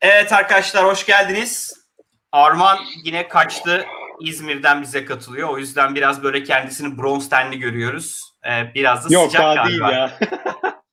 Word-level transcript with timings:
Evet 0.00 0.32
arkadaşlar 0.32 0.84
hoş 0.84 1.06
geldiniz. 1.06 1.72
Arman 2.32 2.78
yine 3.04 3.28
kaçtı. 3.28 3.84
İzmir'den 4.20 4.82
bize 4.82 5.04
katılıyor. 5.04 5.48
O 5.48 5.58
yüzden 5.58 5.94
biraz 5.94 6.22
böyle 6.22 6.42
kendisini 6.42 6.98
bronz 6.98 7.28
tenli 7.28 7.58
görüyoruz. 7.58 8.20
Ee, 8.50 8.74
biraz 8.74 9.10
da 9.10 9.14
Yok 9.14 9.26
sıcak 9.26 9.42
daha 9.42 9.54
galiba. 9.54 9.88
değil 9.88 9.98
ya. 9.98 10.18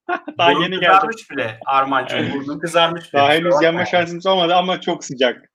daha 0.38 0.52
Burnun 0.52 0.62
yeni 0.64 0.80
geldim. 0.80 0.92
kızarmış 0.92 1.32
bile 1.32 1.60
Arman'cığım. 1.66 2.34
Burnun 2.34 2.60
kızarmış 2.60 3.14
bile. 3.14 3.22
Daha 3.22 3.34
henüz 3.34 3.56
yanma 3.62 3.86
şansımız 3.86 4.26
olmadı 4.26 4.56
ama 4.56 4.82
çok 4.82 5.06
sıcak. 5.06 5.50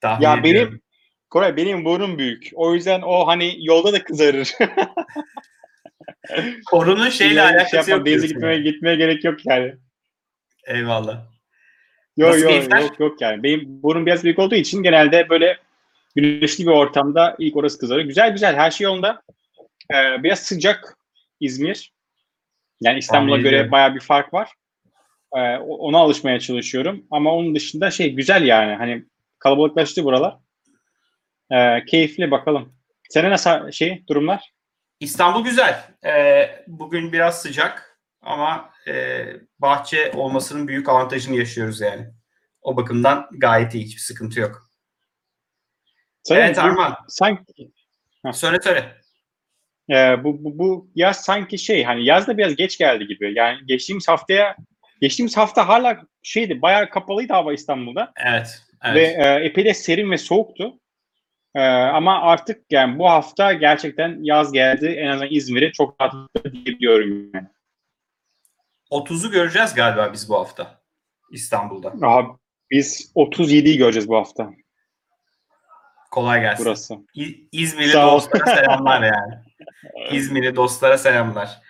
Tahmin 0.00 0.24
Ya 0.24 0.36
ediyorum. 0.36 0.70
benim 0.70 0.84
Koray 1.30 1.56
benim 1.56 1.84
burnum 1.84 2.18
büyük. 2.18 2.50
O 2.54 2.74
yüzden 2.74 3.02
o 3.02 3.26
hani 3.26 3.56
yolda 3.66 3.92
da 3.92 4.04
kızarır. 4.04 4.52
Korunun 6.70 7.08
şeyle 7.08 7.42
alakası 7.42 7.76
yapma, 7.76 7.94
yok. 7.94 8.06
Denize 8.06 8.26
gitmeye, 8.26 8.58
gitmeye 8.58 8.96
gerek 8.96 9.24
yok 9.24 9.46
yani. 9.46 9.74
Eyvallah. 10.66 11.33
Yok 12.16 12.40
yok 12.40 12.80
yok 12.80 13.00
yok 13.00 13.20
yani. 13.20 13.42
Benim 13.42 13.82
burnum 13.82 14.06
biraz 14.06 14.24
büyük 14.24 14.38
olduğu 14.38 14.54
için 14.54 14.82
genelde 14.82 15.28
böyle 15.28 15.58
güneşli 16.16 16.66
bir 16.66 16.70
ortamda 16.70 17.36
ilk 17.38 17.56
orası 17.56 17.78
kızarıyor. 17.78 18.06
Güzel 18.06 18.32
güzel 18.32 18.56
her 18.56 18.70
şey 18.70 18.84
yolunda. 18.84 19.22
Ee, 19.94 20.22
biraz 20.22 20.38
sıcak 20.38 20.98
İzmir. 21.40 21.92
Yani 22.80 22.98
İstanbul'a 22.98 23.38
göre 23.38 23.70
bayağı 23.70 23.94
bir 23.94 24.00
fark 24.00 24.34
var. 24.34 24.52
Ee, 25.36 25.56
ona 25.58 25.98
alışmaya 25.98 26.40
çalışıyorum. 26.40 27.06
Ama 27.10 27.34
onun 27.34 27.54
dışında 27.54 27.90
şey 27.90 28.12
güzel 28.12 28.44
yani. 28.44 28.74
Hani 28.74 29.04
kalabalıklaştı 29.38 30.04
buralar. 30.04 30.36
Ee, 31.52 31.84
keyifli 31.84 32.30
bakalım. 32.30 32.74
Senin 33.10 33.30
nasıl 33.30 33.70
şey 33.70 34.04
durumlar? 34.08 34.52
İstanbul 35.00 35.44
güzel. 35.44 35.84
Ee, 36.06 36.64
bugün 36.66 37.12
biraz 37.12 37.42
sıcak 37.42 37.98
ama 38.22 38.70
e, 38.88 39.26
bahçe 39.58 40.12
olmasının 40.14 40.68
büyük 40.68 40.88
avantajını 40.88 41.36
yaşıyoruz 41.36 41.80
yani. 41.80 42.06
O 42.62 42.76
bakımdan 42.76 43.28
gayet 43.32 43.74
iyi. 43.74 43.84
Hiçbir 43.84 44.00
sıkıntı 44.00 44.40
yok. 44.40 44.70
Senin 46.22 46.40
evet 46.40 46.58
Arman. 46.58 46.96
Sanki 47.08 47.72
Söyle 48.32 48.58
söyle. 48.62 48.96
e, 49.90 50.24
bu, 50.24 50.44
bu, 50.44 50.58
bu 50.58 50.90
yaz 50.94 51.24
sanki 51.24 51.58
şey 51.58 51.84
hani 51.84 52.04
yaz 52.04 52.26
da 52.26 52.38
biraz 52.38 52.56
geç 52.56 52.78
geldi 52.78 53.06
gibi. 53.06 53.34
Yani 53.34 53.58
geçtiğimiz 53.66 54.08
haftaya 54.08 54.56
geçtiğimiz 55.00 55.36
hafta 55.36 55.68
hala 55.68 56.02
şeydi 56.22 56.62
bayağı 56.62 56.90
kapalıydı 56.90 57.32
hava 57.32 57.52
İstanbul'da. 57.52 58.12
Evet. 58.16 58.62
ve 58.94 59.00
evet. 59.02 59.42
e, 59.42 59.44
epey 59.44 59.64
de 59.64 59.74
serin 59.74 60.10
ve 60.10 60.18
soğuktu. 60.18 60.80
E, 61.54 61.60
ama 61.68 62.22
artık 62.22 62.62
yani 62.70 62.98
bu 62.98 63.10
hafta 63.10 63.52
gerçekten 63.52 64.18
yaz 64.22 64.52
geldi. 64.52 64.86
En 64.86 65.06
azından 65.06 65.32
İzmir'e 65.32 65.72
çok 65.72 66.00
rahatlıkla 66.00 66.52
diyebiliyorum 66.52 67.30
yani. 67.34 67.46
30'u 68.98 69.30
göreceğiz 69.30 69.74
galiba 69.74 70.12
biz 70.12 70.28
bu 70.28 70.34
hafta 70.38 70.80
İstanbul'da. 71.32 72.06
Aha, 72.06 72.26
biz 72.70 73.12
37'yi 73.16 73.78
göreceğiz 73.78 74.08
bu 74.08 74.16
hafta 74.16 74.50
Kolay 76.10 76.40
gelsin. 76.40 76.66
burası. 76.66 76.94
İ- 77.14 77.48
İzmirli 77.52 77.92
Sağ 77.92 78.06
dostlara 78.12 78.56
selamlar 78.56 79.02
yani. 79.12 79.34
İzmirli 80.10 80.56
dostlara 80.56 80.98
selamlar. 80.98 81.60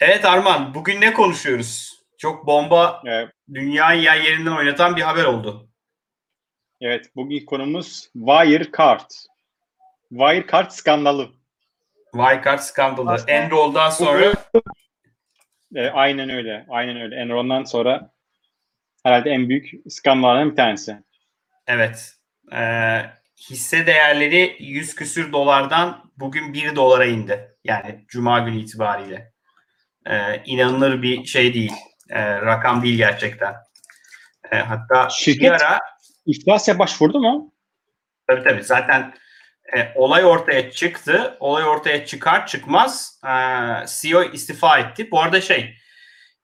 Evet 0.00 0.24
Arman, 0.24 0.74
bugün 0.74 1.00
ne 1.00 1.12
konuşuyoruz? 1.12 2.02
Çok 2.18 2.46
bomba, 2.46 3.02
E, 3.08 3.28
dünyayı 3.54 4.02
yer 4.02 4.20
yerinden 4.20 4.56
oynatan 4.56 4.96
bir 4.96 5.02
haber 5.02 5.24
oldu. 5.24 5.68
evet 6.80 7.06
bugün 7.16 7.46
konumuz 7.46 8.08
Wirecard. 8.12 9.10
Wirecard 10.08 10.70
skandalı. 10.70 11.28
Wirecard 12.12 12.58
skandalı. 12.58 13.10
Aslında 13.12 13.32
Enroll'dan 13.32 13.90
sonra 13.90 14.32
E, 15.74 15.88
aynen 15.90 16.30
öyle. 16.30 16.66
Aynen 16.68 17.00
öyle. 17.00 17.16
Enron'dan 17.16 17.64
sonra 17.64 18.10
herhalde 19.04 19.30
en 19.30 19.48
büyük 19.48 19.70
skandallardan 19.88 20.50
bir 20.50 20.56
tanesi. 20.56 20.96
evet 21.66 22.12
e, 22.52 22.60
hisse 23.50 23.86
değerleri 23.86 24.56
100 24.60 24.94
küsür 24.94 25.32
dolardan 25.32 26.10
bugün 26.16 26.52
1 26.54 26.76
dolara 26.76 27.04
indi. 27.04 27.48
Yani 27.64 28.04
cuma 28.08 28.38
günü 28.38 28.56
itibariyle. 28.58 29.32
E, 30.06 30.42
inanılır 30.44 31.02
bir 31.02 31.24
şey 31.24 31.54
değil. 31.54 31.72
E, 32.10 32.40
rakam 32.40 32.82
değil 32.82 32.96
gerçekten. 32.96 33.54
E, 34.52 34.56
hatta 34.56 35.04
bir 35.06 35.10
Şirket- 35.10 35.50
ara 35.62 35.78
İflasa 36.26 36.78
başvurdu 36.78 37.20
mu? 37.20 37.54
Tabii 38.26 38.42
tabii. 38.44 38.62
Zaten 38.62 39.14
e, 39.76 39.92
olay 39.94 40.24
ortaya 40.24 40.70
çıktı. 40.70 41.36
Olay 41.40 41.64
ortaya 41.64 42.06
çıkar 42.06 42.46
çıkmaz 42.46 43.20
e, 43.24 43.34
CEO 43.86 44.22
istifa 44.22 44.78
etti. 44.78 45.10
Bu 45.10 45.20
arada 45.20 45.40
şey 45.40 45.76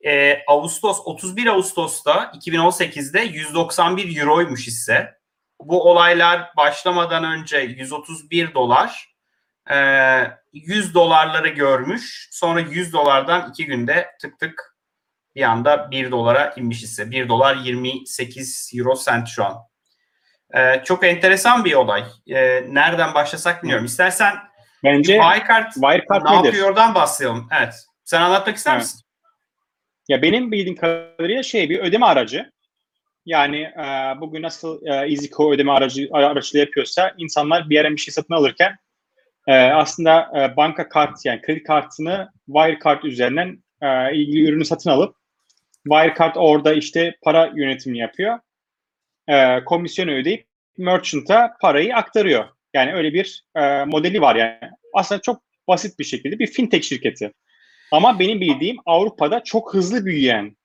e, 0.07 0.43
Ağustos 0.47 1.01
31 1.05 1.47
Ağustos'ta 1.47 2.33
2018'de 2.35 3.21
191 3.21 4.17
euroymuş 4.17 4.67
hisse. 4.67 5.19
Bu 5.61 5.91
olaylar 5.91 6.53
başlamadan 6.57 7.25
önce 7.25 7.59
131 7.59 8.55
dolar 8.55 9.15
e, 9.71 9.77
100 10.53 10.95
dolarları 10.95 11.49
görmüş. 11.49 12.29
Sonra 12.33 12.61
100 12.61 12.93
dolardan 12.93 13.51
iki 13.51 13.67
günde 13.67 14.07
tık 14.21 14.39
tık 14.39 14.79
bir 15.35 15.43
anda 15.43 15.91
1 15.91 16.11
dolara 16.11 16.55
inmiş 16.57 16.83
hisse. 16.83 17.11
1 17.11 17.29
dolar 17.29 17.57
28 17.57 18.71
euro 18.75 18.95
sent 18.95 19.29
şu 19.29 19.45
an. 19.45 19.68
Ee, 20.57 20.83
çok 20.85 21.05
enteresan 21.05 21.65
bir 21.65 21.75
olay. 21.75 22.05
Ee, 22.31 22.65
nereden 22.69 23.15
başlasak 23.15 23.63
bilmiyorum. 23.63 23.87
İstersen 23.87 24.35
Bence 24.85 25.13
Wirecard 25.13 25.73
Wirecard 25.73 26.25
ne 26.25 26.39
nedir? 26.39 26.45
yapıyor 26.45 26.69
oradan 26.69 26.95
başlayalım. 26.95 27.49
Evet. 27.59 27.75
Sen 28.05 28.21
anlatmak 28.21 28.57
ister 28.57 28.73
Evet. 28.73 28.83
misin? 28.83 29.01
Ya 30.09 30.23
benim 30.23 30.53
bildiğim 30.53 30.77
kadarıyla 30.77 31.43
şey 31.43 31.71
bir 31.71 31.79
ödeme 31.79 32.07
aracı. 32.07 32.53
Yani 33.27 33.61
e, 33.61 34.15
bugün 34.21 34.43
nasıl 34.43 34.87
e, 34.87 34.95
EasyCo 34.95 35.53
ödeme 35.53 35.73
aracı 35.73 36.09
araçlı 36.13 36.59
yapıyorsa 36.59 37.15
insanlar 37.19 37.71
bir 37.71 37.75
yerden 37.75 37.93
bir 37.93 38.01
şey 38.01 38.15
satın 38.15 38.35
alırken 38.35 38.77
e, 39.47 39.55
aslında 39.55 40.31
e, 40.37 40.57
banka 40.57 40.89
kart 40.89 41.25
yani 41.25 41.43
kredi 41.43 41.63
kartını 41.63 42.29
Wirecard 42.47 43.03
üzerinden 43.03 43.63
e, 43.83 44.15
ilgili 44.15 44.49
ürünü 44.49 44.65
satın 44.65 44.91
alıp 44.91 45.17
Wirecard 45.85 46.35
orada 46.37 46.73
işte 46.73 47.17
para 47.23 47.53
yönetimini 47.57 47.99
yapıyor. 47.99 48.39
E, 49.29 49.65
komisyonu 49.65 50.11
ödeyip 50.11 50.47
merchant'a 50.79 51.57
parayı 51.61 51.97
aktarıyor. 51.97 52.45
Yani 52.75 52.95
öyle 52.95 53.13
bir 53.13 53.45
e, 53.57 53.85
modeli 53.85 54.21
var 54.21 54.37
yani. 54.37 54.71
Aslında 54.95 55.21
çok 55.21 55.43
basit 55.69 55.99
bir 55.99 56.05
şekilde 56.05 56.39
bir 56.39 56.47
fintech 56.47 56.85
şirketi. 56.85 57.33
Ama 57.93 58.19
benim 58.19 58.41
bildiğim 58.41 58.77
Avrupa'da 58.87 59.45
çok 59.45 59.75
hızlı 59.75 60.05
büyüyen, 60.05 60.57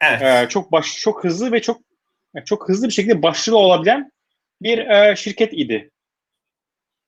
Evet. 0.00 0.22
e, 0.22 0.48
çok 0.48 0.72
baş, 0.72 0.98
çok 1.00 1.24
hızlı 1.24 1.52
ve 1.52 1.62
çok 1.62 1.80
çok 2.44 2.68
hızlı 2.68 2.88
bir 2.88 2.92
şekilde 2.92 3.22
başarılı 3.22 3.58
olabilen 3.58 4.12
bir 4.62 4.78
e, 4.78 5.16
şirket 5.16 5.52
idi. 5.52 5.90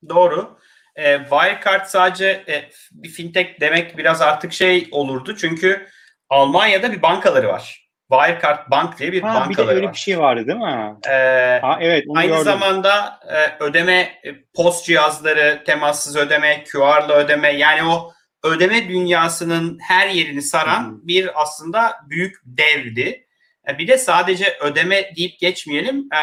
Doğru. 0.09 0.59
Ee, 0.97 1.19
Wirecard 1.19 1.87
sadece 1.87 2.45
e, 2.49 2.71
bir 2.93 3.09
fintech 3.09 3.61
demek 3.61 3.99
biraz 3.99 4.23
artık 4.23 4.53
şey 4.53 4.89
olurdu. 4.91 5.37
Çünkü 5.37 5.87
Almanya'da 6.29 6.93
bir 6.93 7.03
bankaları 7.03 7.49
var. 7.49 7.88
Wirecard 8.11 8.71
Bank 8.71 8.99
diye 8.99 9.13
bir 9.13 9.23
Ha, 9.23 9.29
bir 9.29 9.35
de 9.35 9.41
bankaları 9.59 9.77
öyle 9.77 9.87
var. 9.87 9.93
bir 9.93 9.99
şey 9.99 10.19
vardı 10.19 10.47
değil 10.47 10.59
mi? 10.59 10.95
Ee, 11.09 11.59
Ha, 11.63 11.79
evet 11.81 12.05
onu 12.09 12.19
Aynı 12.19 12.29
gördüm. 12.31 12.45
zamanda 12.45 13.21
e, 13.29 13.65
ödeme 13.65 14.01
e, 14.25 14.35
post 14.57 14.87
cihazları, 14.87 15.63
temassız 15.67 16.17
ödeme, 16.17 16.65
QR'la 16.73 17.15
ödeme 17.15 17.49
yani 17.53 17.85
o 17.89 18.13
ödeme 18.45 18.89
dünyasının 18.89 19.79
her 19.89 20.09
yerini 20.09 20.43
saran 20.43 20.85
Hı 20.85 20.89
hı. 20.89 20.99
bir 21.03 21.43
aslında 21.43 21.97
büyük 22.11 22.37
devdi. 22.45 23.27
E, 23.69 23.79
bir 23.79 23.89
de 23.89 23.99
sadece 23.99 24.57
ödeme 24.61 25.17
deyip 25.17 25.39
geçmeyelim. 25.41 25.99
E, 26.15 26.19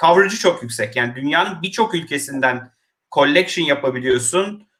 coverage'ı 0.00 0.38
çok 0.38 0.62
yüksek. 0.62 0.96
Yani 0.96 1.14
dünyanın 1.16 1.62
birçok 1.62 1.94
ülkesinden 1.94 2.70
collection 3.14 3.66
yapabiliyorsun. 3.66 4.70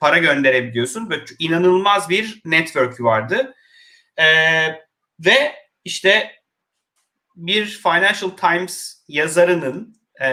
para 0.00 0.18
gönderebiliyorsun. 0.18 1.10
Böyle 1.10 1.24
inanılmaz 1.38 2.08
bir 2.08 2.40
network 2.44 3.00
vardı. 3.00 3.54
E, 4.18 4.24
ve 5.20 5.54
işte 5.84 6.32
bir 7.36 7.66
Financial 7.66 8.30
Times 8.30 9.04
yazarının 9.08 10.00
e, 10.20 10.28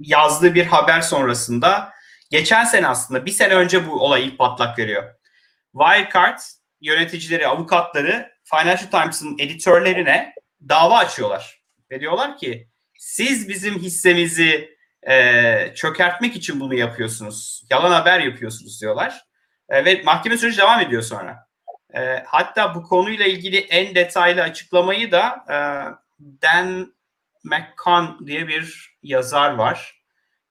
yazdığı 0.00 0.54
bir 0.54 0.66
haber 0.66 1.00
sonrasında 1.00 1.92
geçen 2.30 2.64
sene 2.64 2.88
aslında 2.88 3.26
bir 3.26 3.30
sene 3.30 3.54
önce 3.54 3.88
bu 3.88 3.92
olay 4.04 4.26
ilk 4.26 4.38
patlak 4.38 4.78
veriyor. 4.78 5.14
Wirecard 5.72 6.38
yöneticileri, 6.80 7.46
avukatları 7.46 8.32
Financial 8.44 8.90
Times'ın 8.90 9.36
editörlerine 9.38 10.34
dava 10.68 10.98
açıyorlar. 10.98 11.62
Ve 11.90 12.00
diyorlar 12.00 12.36
ki 12.36 12.68
siz 12.98 13.48
bizim 13.48 13.78
hissemizi 13.78 14.78
e, 15.08 15.74
çökertmek 15.74 16.36
için 16.36 16.60
bunu 16.60 16.74
yapıyorsunuz. 16.74 17.62
Yalan 17.70 17.90
haber 17.90 18.20
yapıyorsunuz 18.20 18.80
diyorlar. 18.80 19.22
E, 19.68 19.84
ve 19.84 20.02
mahkeme 20.02 20.38
süreci 20.38 20.58
devam 20.58 20.80
ediyor 20.80 21.02
sonra. 21.02 21.47
E, 21.94 22.24
hatta 22.26 22.74
bu 22.74 22.82
konuyla 22.82 23.26
ilgili 23.26 23.56
en 23.56 23.94
detaylı 23.94 24.42
açıklamayı 24.42 25.12
da 25.12 25.44
e, 25.50 25.58
Dan 26.42 26.94
McCann 27.44 28.26
diye 28.26 28.48
bir 28.48 28.96
yazar 29.02 29.54
var. 29.54 30.02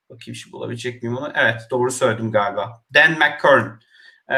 Bakayım 0.10 0.36
şimdi 0.36 0.54
bulabilecek 0.54 1.04
miyim 1.04 1.18
onu? 1.18 1.31
Evet 1.36 1.62
doğru 1.72 1.92
söyledim 1.92 2.31
galiba. 2.31 2.81
Dan 2.94 3.12
McCann. 3.12 3.80
E, 4.31 4.38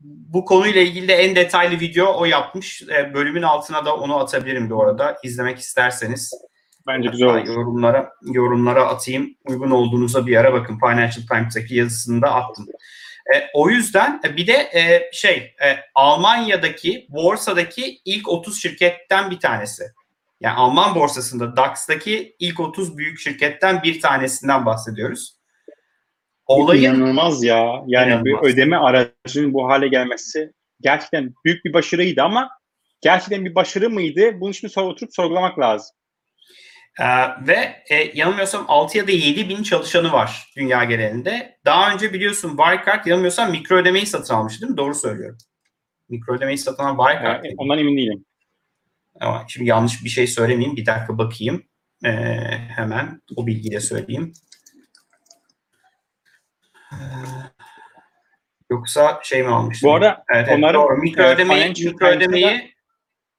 bu 0.00 0.44
konuyla 0.44 0.80
ilgili 0.80 1.08
de 1.08 1.14
en 1.14 1.36
detaylı 1.36 1.80
video 1.80 2.20
o 2.20 2.24
yapmış. 2.24 2.82
E, 2.82 3.14
bölümün 3.14 3.42
altına 3.42 3.84
da 3.84 3.96
onu 3.96 4.18
atabilirim 4.18 4.70
bu 4.70 4.82
arada 4.82 5.16
izlemek 5.22 5.58
isterseniz. 5.58 6.32
Bence 6.86 7.08
güzel 7.08 7.28
olur. 7.28 7.46
Yorumlara, 7.46 8.12
yorumlara 8.22 8.86
atayım. 8.86 9.34
Uygun 9.44 9.70
olduğunuza 9.70 10.26
bir 10.26 10.36
ara 10.36 10.52
bakın. 10.52 10.78
Financial 10.78 11.26
Times'taki 11.26 11.74
yazısını 11.74 12.22
da 12.22 12.34
attım. 12.34 12.66
E, 13.34 13.50
o 13.54 13.70
yüzden 13.70 14.20
e, 14.24 14.36
bir 14.36 14.46
de 14.46 14.52
e, 14.52 15.10
şey 15.12 15.36
e, 15.36 15.78
Almanya'daki 15.94 17.06
borsadaki 17.08 18.00
ilk 18.04 18.28
30 18.28 18.62
şirketten 18.62 19.30
bir 19.30 19.40
tanesi. 19.40 19.84
Yani 20.40 20.56
Alman 20.56 20.94
borsasında 20.94 21.56
DAX'taki 21.56 22.36
ilk 22.38 22.60
30 22.60 22.98
büyük 22.98 23.18
şirketten 23.18 23.82
bir 23.82 24.00
tanesinden 24.00 24.66
bahsediyoruz. 24.66 25.36
Olayın 26.46 26.94
İnanılmaz 26.94 27.44
ya. 27.44 27.82
Yani 27.86 28.24
bir 28.24 28.38
ödeme 28.42 28.76
aracının 28.76 29.54
bu 29.54 29.68
hale 29.68 29.88
gelmesi 29.88 30.52
gerçekten 30.80 31.34
büyük 31.44 31.64
bir 31.64 31.72
başarıydı 31.72 32.22
ama 32.22 32.50
gerçekten 33.00 33.44
bir 33.44 33.54
başarı 33.54 33.90
mıydı? 33.90 34.40
Bunun 34.40 34.52
için 34.52 34.68
sonra 34.68 34.86
oturup 34.86 35.14
sorgulamak 35.14 35.58
lazım. 35.58 35.96
Ee, 37.00 37.06
ve 37.46 37.82
e, 37.90 38.10
yanılmıyorsam 38.14 38.64
6 38.68 38.98
ya 38.98 39.06
da 39.06 39.10
7 39.10 39.48
bin 39.48 39.62
çalışanı 39.62 40.12
var 40.12 40.52
dünya 40.56 40.84
genelinde. 40.84 41.58
Daha 41.64 41.92
önce 41.92 42.12
biliyorsun 42.12 42.56
Wirecard 42.56 43.06
yanılmıyorsam 43.06 43.50
mikro 43.50 43.76
ödemeyi 43.76 44.06
satın 44.06 44.34
almıştı 44.34 44.60
değil 44.60 44.70
mi? 44.70 44.76
Doğru 44.76 44.94
söylüyorum. 44.94 45.38
Mikro 46.08 46.34
ödemeyi 46.34 46.58
satın 46.58 46.84
alan 46.84 46.96
Wirecard. 46.96 47.44
Yani 47.44 47.54
ondan 47.58 47.78
emin 47.78 47.96
değilim. 47.96 48.24
Ama 49.20 49.44
şimdi 49.48 49.68
yanlış 49.68 50.04
bir 50.04 50.08
şey 50.08 50.26
söylemeyeyim. 50.26 50.76
Bir 50.76 50.86
dakika 50.86 51.18
bakayım. 51.18 51.64
Ee, 52.04 52.10
hemen 52.76 53.22
o 53.36 53.46
bilgiyi 53.46 53.72
de 53.72 53.80
söyleyeyim. 53.80 54.32
Ee, 56.92 56.96
yoksa 58.70 59.20
şey 59.22 59.42
mi 59.42 59.48
almıştım? 59.48 59.90
Bu 59.90 59.94
arada 59.94 60.24
evet, 60.34 60.48
evet, 60.48 60.58
onların, 60.58 60.82
doğru. 60.82 60.96
mikro 60.96 61.22
e, 61.22 61.26
ödemeyi, 61.26 61.68
mikro 61.68 62.06
ödemeyi, 62.06 62.74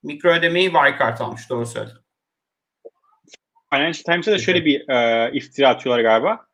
mikro 0.03 0.29
ödemeyi 0.29 0.71
Wirecard 0.71 1.19
almış. 1.19 1.49
Doğru 1.49 1.65
söyledin. 1.65 2.00
Financial 3.73 4.03
Times'ta 4.03 4.31
da 4.31 4.37
şöyle 4.37 4.65
bir 4.65 4.89
e, 4.89 5.29
iftira 5.33 5.69
atıyorlar 5.69 6.03
galiba. 6.03 6.45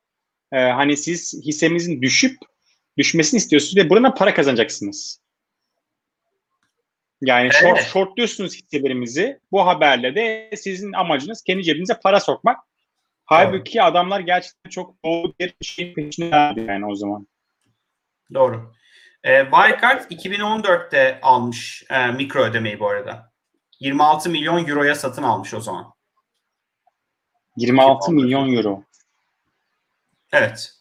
E, 0.51 0.59
hani 0.59 0.97
siz 0.97 1.41
hissemizin 1.45 2.01
düşüp 2.01 2.37
düşmesini 2.97 3.37
istiyorsunuz 3.37 3.85
ve 3.85 3.89
buradan 3.89 4.15
para 4.15 4.33
kazanacaksınız. 4.33 5.21
Yani 7.21 7.51
short, 7.53 7.77
Evet. 7.77 7.87
short 7.87 8.17
diyorsunuz 8.17 8.53
hisselerimizi. 8.55 9.39
Bu 9.51 9.65
haberle 9.65 10.15
de 10.15 10.49
sizin 10.57 10.93
amacınız 10.93 11.43
kendi 11.43 11.63
cebinize 11.63 11.99
para 12.03 12.19
sokmak. 12.19 12.57
Halbuki 13.25 13.81
adamlar 13.83 14.19
gerçekten 14.19 14.69
çok 14.69 15.03
doğru 15.05 15.33
bir 15.39 15.53
şeyin 15.61 15.93
peşinde 15.93 16.61
yani 16.61 16.85
o 16.85 16.95
zaman. 16.95 17.27
Doğru. 18.33 18.73
E, 19.23 19.43
Wirecard 19.43 20.11
2014'te 20.11 21.19
almış 21.21 21.83
e, 21.89 22.07
mikro 22.07 22.43
ödemeyi 22.43 22.79
bu 22.79 22.89
arada. 22.89 23.31
26 23.79 24.29
milyon 24.29 24.67
euroya 24.67 24.95
satın 24.95 25.23
almış 25.23 25.53
o 25.53 25.61
zaman. 25.61 25.96
26 27.57 28.11
milyon 28.11 28.53
euro. 28.53 28.83
Evet. 30.31 30.73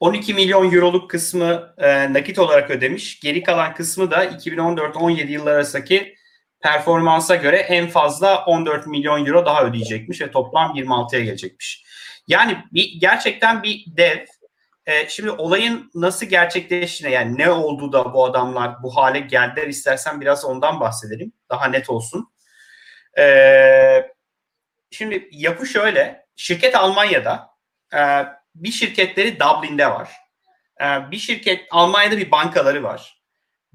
12 0.00 0.34
milyon 0.34 0.72
euroluk 0.72 1.10
kısmı 1.10 1.74
e, 1.78 2.12
nakit 2.12 2.38
olarak 2.38 2.70
ödemiş. 2.70 3.20
Geri 3.20 3.42
kalan 3.42 3.74
kısmı 3.74 4.10
da 4.10 4.24
2014-17 4.24 5.26
yılları 5.26 5.54
arasındaki 5.54 6.14
performansa 6.60 7.36
göre 7.36 7.56
en 7.56 7.88
fazla 7.88 8.44
14 8.44 8.86
milyon 8.86 9.26
euro 9.26 9.46
daha 9.46 9.64
ödeyecekmiş 9.64 10.20
ve 10.20 10.30
toplam 10.30 10.76
26'ya 10.76 11.24
gelecekmiş. 11.24 11.84
Yani 12.28 12.58
bir, 12.72 13.00
gerçekten 13.00 13.62
bir 13.62 13.84
dev. 13.86 14.18
E, 14.86 15.08
şimdi 15.08 15.30
olayın 15.30 15.90
nasıl 15.94 16.26
gerçekleştiğine 16.26 17.14
yani 17.14 17.38
ne 17.38 17.50
oldu 17.50 17.92
da 17.92 18.14
bu 18.14 18.24
adamlar 18.24 18.82
bu 18.82 18.96
hale 18.96 19.20
geldiler 19.20 19.66
istersen 19.66 20.20
biraz 20.20 20.44
ondan 20.44 20.80
bahsedelim. 20.80 21.32
Daha 21.50 21.68
net 21.68 21.90
olsun. 21.90 22.28
E, 23.18 24.15
şimdi 24.90 25.28
yapı 25.32 25.66
şöyle. 25.66 26.26
Şirket 26.36 26.74
Almanya'da. 26.76 27.50
E, 27.94 28.26
bir 28.54 28.70
şirketleri 28.70 29.40
Dublin'de 29.40 29.90
var. 29.90 30.10
E, 30.80 31.10
bir 31.10 31.18
şirket 31.18 31.66
Almanya'da 31.70 32.18
bir 32.18 32.30
bankaları 32.30 32.82
var. 32.82 33.22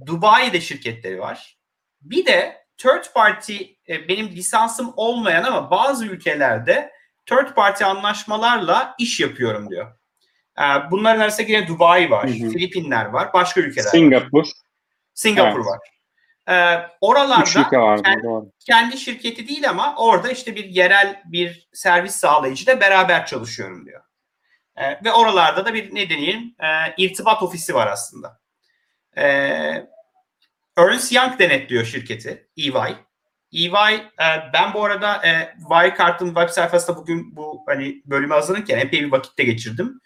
Dubai'de 0.05 0.61
şirketleri 0.61 1.19
var. 1.19 1.57
Bir 2.01 2.25
de 2.25 2.65
third 2.77 3.13
party 3.13 3.57
e, 3.89 4.07
benim 4.07 4.29
lisansım 4.29 4.93
olmayan 4.95 5.43
ama 5.43 5.71
bazı 5.71 6.05
ülkelerde 6.05 6.91
third 7.25 7.53
party 7.55 7.83
anlaşmalarla 7.83 8.95
iş 8.99 9.19
yapıyorum 9.19 9.69
diyor. 9.69 9.95
E, 10.59 10.63
bunların 10.91 11.19
arasında 11.19 11.47
yine 11.51 11.67
Dubai 11.67 12.11
var, 12.11 12.29
Hı 12.29 12.33
hı. 12.33 12.49
Filipinler 12.49 13.05
var, 13.05 13.33
başka 13.33 13.61
ülkeler 13.61 13.85
var. 13.85 13.91
Singapur. 13.91 14.45
Singapur 15.13 15.59
Evet. 15.59 15.67
var. 15.67 15.79
E, 16.49 16.77
oralarda 17.01 17.45
vardı. 17.79 18.01
kend- 18.05 18.23
Doğru. 18.23 18.51
kendi 18.59 18.97
şirketi 18.97 19.47
değil 19.47 19.69
ama 19.69 19.95
orada 19.97 20.31
işte 20.31 20.55
bir 20.55 20.65
yerel 20.65 21.21
bir 21.25 21.69
servis 21.73 22.15
sağlayıcıyla 22.15 22.81
beraber 22.81 23.25
çalışıyorum 23.25 23.85
diyor. 23.85 24.01
E, 24.75 25.03
ve 25.05 25.13
oralarda 25.13 25.65
da 25.65 25.73
bir 25.73 25.95
ne 25.95 26.09
deneyelim 26.09 26.55
e, 26.59 26.67
irtibat 26.97 27.43
ofisi 27.43 27.75
var 27.75 27.87
aslında. 27.87 28.39
E, 29.17 29.23
Ernst 30.77 31.11
Young 31.11 31.39
denetliyor 31.39 31.85
şirketi 31.85 32.47
EY. 32.57 32.71
EY 33.53 33.95
e, 33.95 34.51
ben 34.53 34.73
bu 34.73 34.85
arada 34.85 35.27
e, 35.27 35.55
Wirecard'ın 35.59 36.27
web 36.27 36.49
sayfasında 36.49 36.97
bugün 36.97 37.35
bu 37.35 37.63
hani 37.67 38.01
bölümü 38.05 38.33
hazırlanırken 38.33 38.77
epey 38.77 39.01
bir 39.01 39.11
vakit 39.11 39.37
de 39.37 39.43
geçirdim. 39.43 40.01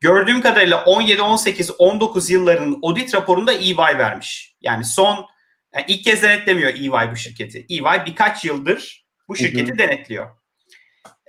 Gördüğüm 0.00 0.40
kadarıyla 0.40 0.84
17, 0.84 1.22
18, 1.22 1.70
19 1.78 2.30
yılların 2.30 2.78
audit 2.82 3.14
raporunda 3.14 3.52
EY 3.52 3.76
vermiş. 3.76 4.56
Yani 4.60 4.84
son 4.84 5.26
yani 5.74 5.84
ilk 5.88 6.04
kez 6.04 6.22
denetlemiyor 6.22 6.74
EY 6.74 7.10
bu 7.12 7.16
şirketi. 7.16 7.66
EY 7.68 8.06
birkaç 8.06 8.44
yıldır 8.44 9.06
bu 9.28 9.36
şirketi 9.36 9.70
Hı 9.70 9.74
hı. 9.74 9.78
denetliyor. 9.78 10.30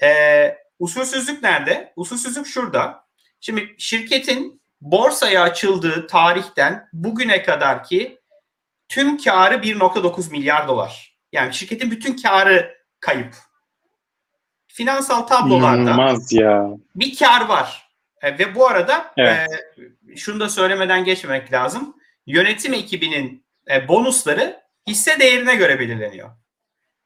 Ee, 0.04 0.58
usulsüzlük 0.80 1.44
nerede? 1.44 1.94
Usulsüzlük 1.96 2.48
şurada. 2.48 3.06
Şimdi 3.42 3.76
şirketin 3.78 4.62
borsaya 4.82 5.44
açıldığı 5.44 6.08
tarihten 6.08 6.90
bugüne 6.94 7.44
kadar 7.44 7.84
ki 7.84 8.20
tüm 8.90 9.18
karı 9.18 9.56
1.9 9.56 10.32
milyar 10.32 10.68
dolar. 10.68 11.18
Yani 11.32 11.54
şirketin 11.54 11.92
bütün 11.92 12.18
karı 12.18 12.78
kayıp. 13.00 13.36
Finansal 14.68 15.22
tablolarda 15.22 15.82
İnanılmaz 15.82 16.34
ya. 16.34 16.70
bir 16.96 17.18
kar 17.18 17.46
var. 17.46 17.90
E, 18.22 18.40
ve 18.40 18.56
bu 18.56 18.68
arada 18.68 19.14
Evet. 19.18 19.50
e, 20.10 20.16
şunu 20.16 20.40
da 20.40 20.50
söylemeden 20.50 21.04
geçmemek 21.04 21.54
lazım. 21.54 21.96
Yönetim 22.28 22.74
ekibinin 22.74 23.46
e, 23.70 23.88
bonusları 23.88 24.62
hisse 24.88 25.20
değerine 25.20 25.56
göre 25.56 25.80
belirleniyor. 25.80 26.30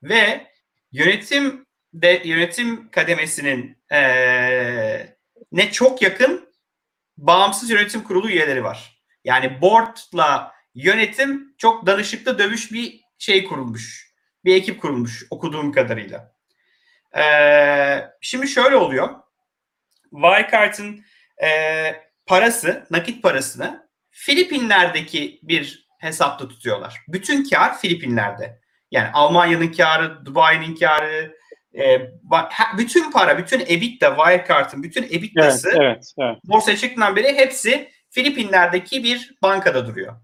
Ve 0.03 0.48
yönetim 0.91 1.65
de 1.93 2.22
yönetim 2.25 2.91
kademesinin 2.91 3.84
e, 3.91 5.17
ne 5.51 5.72
çok 5.72 6.01
yakın 6.01 6.53
bağımsız 7.17 7.70
yönetim 7.70 8.03
kurulu 8.03 8.29
üyeleri 8.29 8.63
var. 8.63 9.03
Yani 9.24 9.62
board'la 9.62 10.53
yönetim 10.75 11.55
çok 11.58 11.86
danışıklı 11.86 12.39
dövüş 12.39 12.72
bir 12.72 13.01
şey 13.17 13.43
kurulmuş. 13.43 14.13
Bir 14.46 14.55
ekip 14.55 14.82
kurulmuş 14.82 15.25
okuduğum 15.29 15.72
kadarıyla. 15.72 16.34
Ee, 17.17 18.10
şimdi 18.22 18.48
şöyle 18.48 18.75
oluyor. 18.75 19.10
Wirecard'ın 20.12 21.05
e, 21.43 21.50
parası, 22.25 22.88
nakit 22.91 23.24
parasını 23.24 23.89
Filipinler'deki 24.12 25.39
bir 25.43 25.88
hesapta 26.03 26.48
tutuyorlar. 26.48 27.01
Bütün 27.07 27.50
kar 27.50 27.77
Filipinler'de. 27.77 28.60
Yani 28.91 29.07
Almanya'nın 29.13 29.72
karı, 29.72 30.25
Dubai'nin 30.25 30.75
karı, 30.75 31.38
e, 31.77 32.01
bütün 32.77 33.12
para, 33.12 33.38
bütün 33.38 33.60
EBITDA, 33.60 34.15
Wirecard'ın 34.15 34.83
bütün 34.83 35.03
Evet, 35.03 35.13
EBITDA'sı 35.13 35.69
evet, 35.69 36.13
evet. 36.19 36.38
borsaya 36.43 36.77
çıktığından 36.77 37.15
beri 37.15 37.38
hepsi 37.38 37.89
Filipinler'deki 38.10 39.03
bir 39.03 39.36
bankada 39.43 39.88
duruyor. 39.88 40.15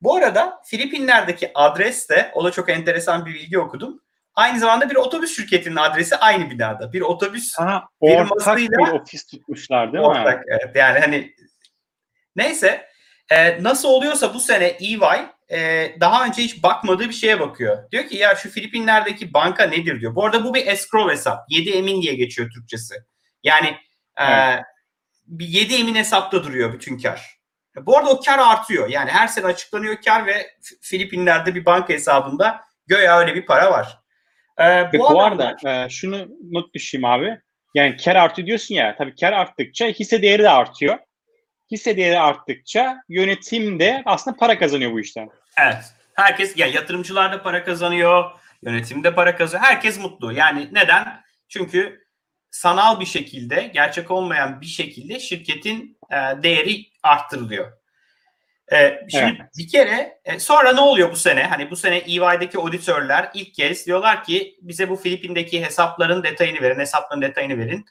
Bu 0.00 0.14
arada 0.16 0.60
Filipinler'deki 0.66 1.50
adres 1.54 2.08
de, 2.08 2.30
o 2.34 2.44
da 2.44 2.50
çok 2.50 2.68
enteresan 2.68 3.26
bir 3.26 3.34
bilgi 3.34 3.58
okudum. 3.58 4.00
Aynı 4.34 4.58
zamanda 4.58 4.90
bir 4.90 4.94
otobüs 4.96 5.36
şirketinin 5.36 5.76
adresi 5.76 6.16
aynı 6.16 6.50
binada. 6.50 6.92
Bir 6.92 7.00
otobüs 7.00 7.58
Ha, 7.58 7.84
ortak 8.00 8.26
Firmasıyla- 8.28 8.86
bir 8.86 9.00
ofis 9.00 9.26
tutmuşlar 9.26 9.92
değil 9.92 10.02
mi? 10.04 10.08
ortak. 10.08 10.44
Evet, 10.48 10.76
yani 10.76 10.98
hani 10.98 11.34
neyse 12.36 12.88
e, 13.30 13.62
nasıl 13.62 13.88
oluyorsa 13.88 14.34
bu 14.34 14.40
sene 14.40 14.64
EY 14.66 14.98
e, 15.50 15.92
daha 16.00 16.24
önce 16.24 16.42
hiç 16.42 16.62
bakmadığı 16.62 17.08
bir 17.08 17.14
şeye 17.14 17.40
bakıyor. 17.40 17.90
Diyor 17.90 18.06
ki 18.06 18.16
ya 18.16 18.34
şu 18.34 18.50
Filipinler'deki 18.50 19.34
banka 19.34 19.64
nedir 19.64 20.00
diyor. 20.00 20.14
Bu 20.14 20.24
arada 20.24 20.44
bu 20.44 20.54
bir 20.54 20.66
escrow 20.66 21.12
hesap. 21.12 21.38
7 21.48 21.70
emin 21.70 22.02
diye 22.02 22.14
geçiyor 22.14 22.50
Türkçesi. 22.50 22.94
Yani 23.44 23.66
e, 24.18 24.24
Evet. 24.24 24.64
bir 25.26 25.46
7 25.46 25.74
emin 25.74 25.94
hesapta 25.94 26.44
duruyor 26.44 26.72
bütün 26.72 26.98
kar. 26.98 27.38
Bu 27.76 27.98
arada 27.98 28.10
o 28.10 28.20
kar 28.20 28.38
artıyor. 28.38 28.88
Yani 28.88 29.10
her 29.10 29.26
sene 29.28 29.46
açıklanıyor 29.46 29.96
kar 30.04 30.26
ve 30.26 30.46
Filipinler'de 30.82 31.54
bir 31.54 31.64
banka 31.64 31.92
hesabında 31.92 32.60
göya 32.86 33.18
öyle 33.18 33.34
bir 33.34 33.46
para 33.46 33.70
var. 33.70 33.98
E, 34.58 34.82
Ve 34.92 34.98
bu 34.98 35.08
adamlar- 35.10 35.46
arada 35.56 35.84
e, 35.84 35.88
şunu 35.88 36.28
not 36.50 36.74
düşeyim 36.74 37.04
abi. 37.04 37.38
Yani 37.74 37.96
kar 38.04 38.16
artıyor 38.16 38.46
diyorsun 38.46 38.74
ya. 38.74 38.94
Tabii 38.98 39.14
kar 39.20 39.32
arttıkça 39.32 39.86
hisse 39.86 40.22
değeri 40.22 40.42
de 40.42 40.50
artıyor. 40.50 40.98
Hisse 41.70 41.96
değeri 41.96 42.20
arttıkça 42.20 43.02
yönetim 43.08 43.80
de 43.80 44.02
aslında 44.04 44.36
para 44.36 44.58
kazanıyor 44.58 44.92
bu 44.92 45.00
işten. 45.00 45.30
Evet. 45.58 45.84
Herkes 46.14 46.56
ya 46.56 46.66
yatırımcılar 46.66 47.32
da 47.32 47.42
para 47.42 47.64
kazanıyor, 47.64 48.30
yönetim 48.62 49.04
de 49.04 49.14
para 49.14 49.36
kazanıyor. 49.36 49.70
Herkes 49.70 49.98
mutlu. 49.98 50.32
Yani 50.32 50.68
neden? 50.72 51.20
Çünkü 51.48 52.06
sanal 52.50 53.00
bir 53.00 53.06
şekilde, 53.06 53.70
gerçek 53.74 54.10
olmayan 54.10 54.60
bir 54.60 54.66
şekilde 54.66 55.20
şirketin 55.20 55.98
e, 56.10 56.42
değeri 56.42 56.86
arttırılıyor. 57.02 57.72
E, 58.72 59.06
şimdi 59.10 59.36
Evet. 59.40 59.50
bir 59.58 59.68
kere 59.68 60.18
e, 60.24 60.38
sonra 60.38 60.72
ne 60.72 60.80
oluyor 60.80 61.12
bu 61.12 61.16
sene? 61.16 61.42
Hani 61.42 61.70
bu 61.70 61.76
sene 61.76 61.96
EY'deki 61.96 62.58
auditörler 62.58 63.30
ilk 63.34 63.54
kez 63.54 63.86
diyorlar 63.86 64.24
ki 64.24 64.58
bize 64.62 64.88
bu 64.88 64.96
Filipin'deki 64.96 65.64
hesapların 65.64 66.22
detayını 66.22 66.60
verin, 66.60 66.80
hesapların 66.80 67.22
detayını 67.22 67.58
verin. 67.58 67.86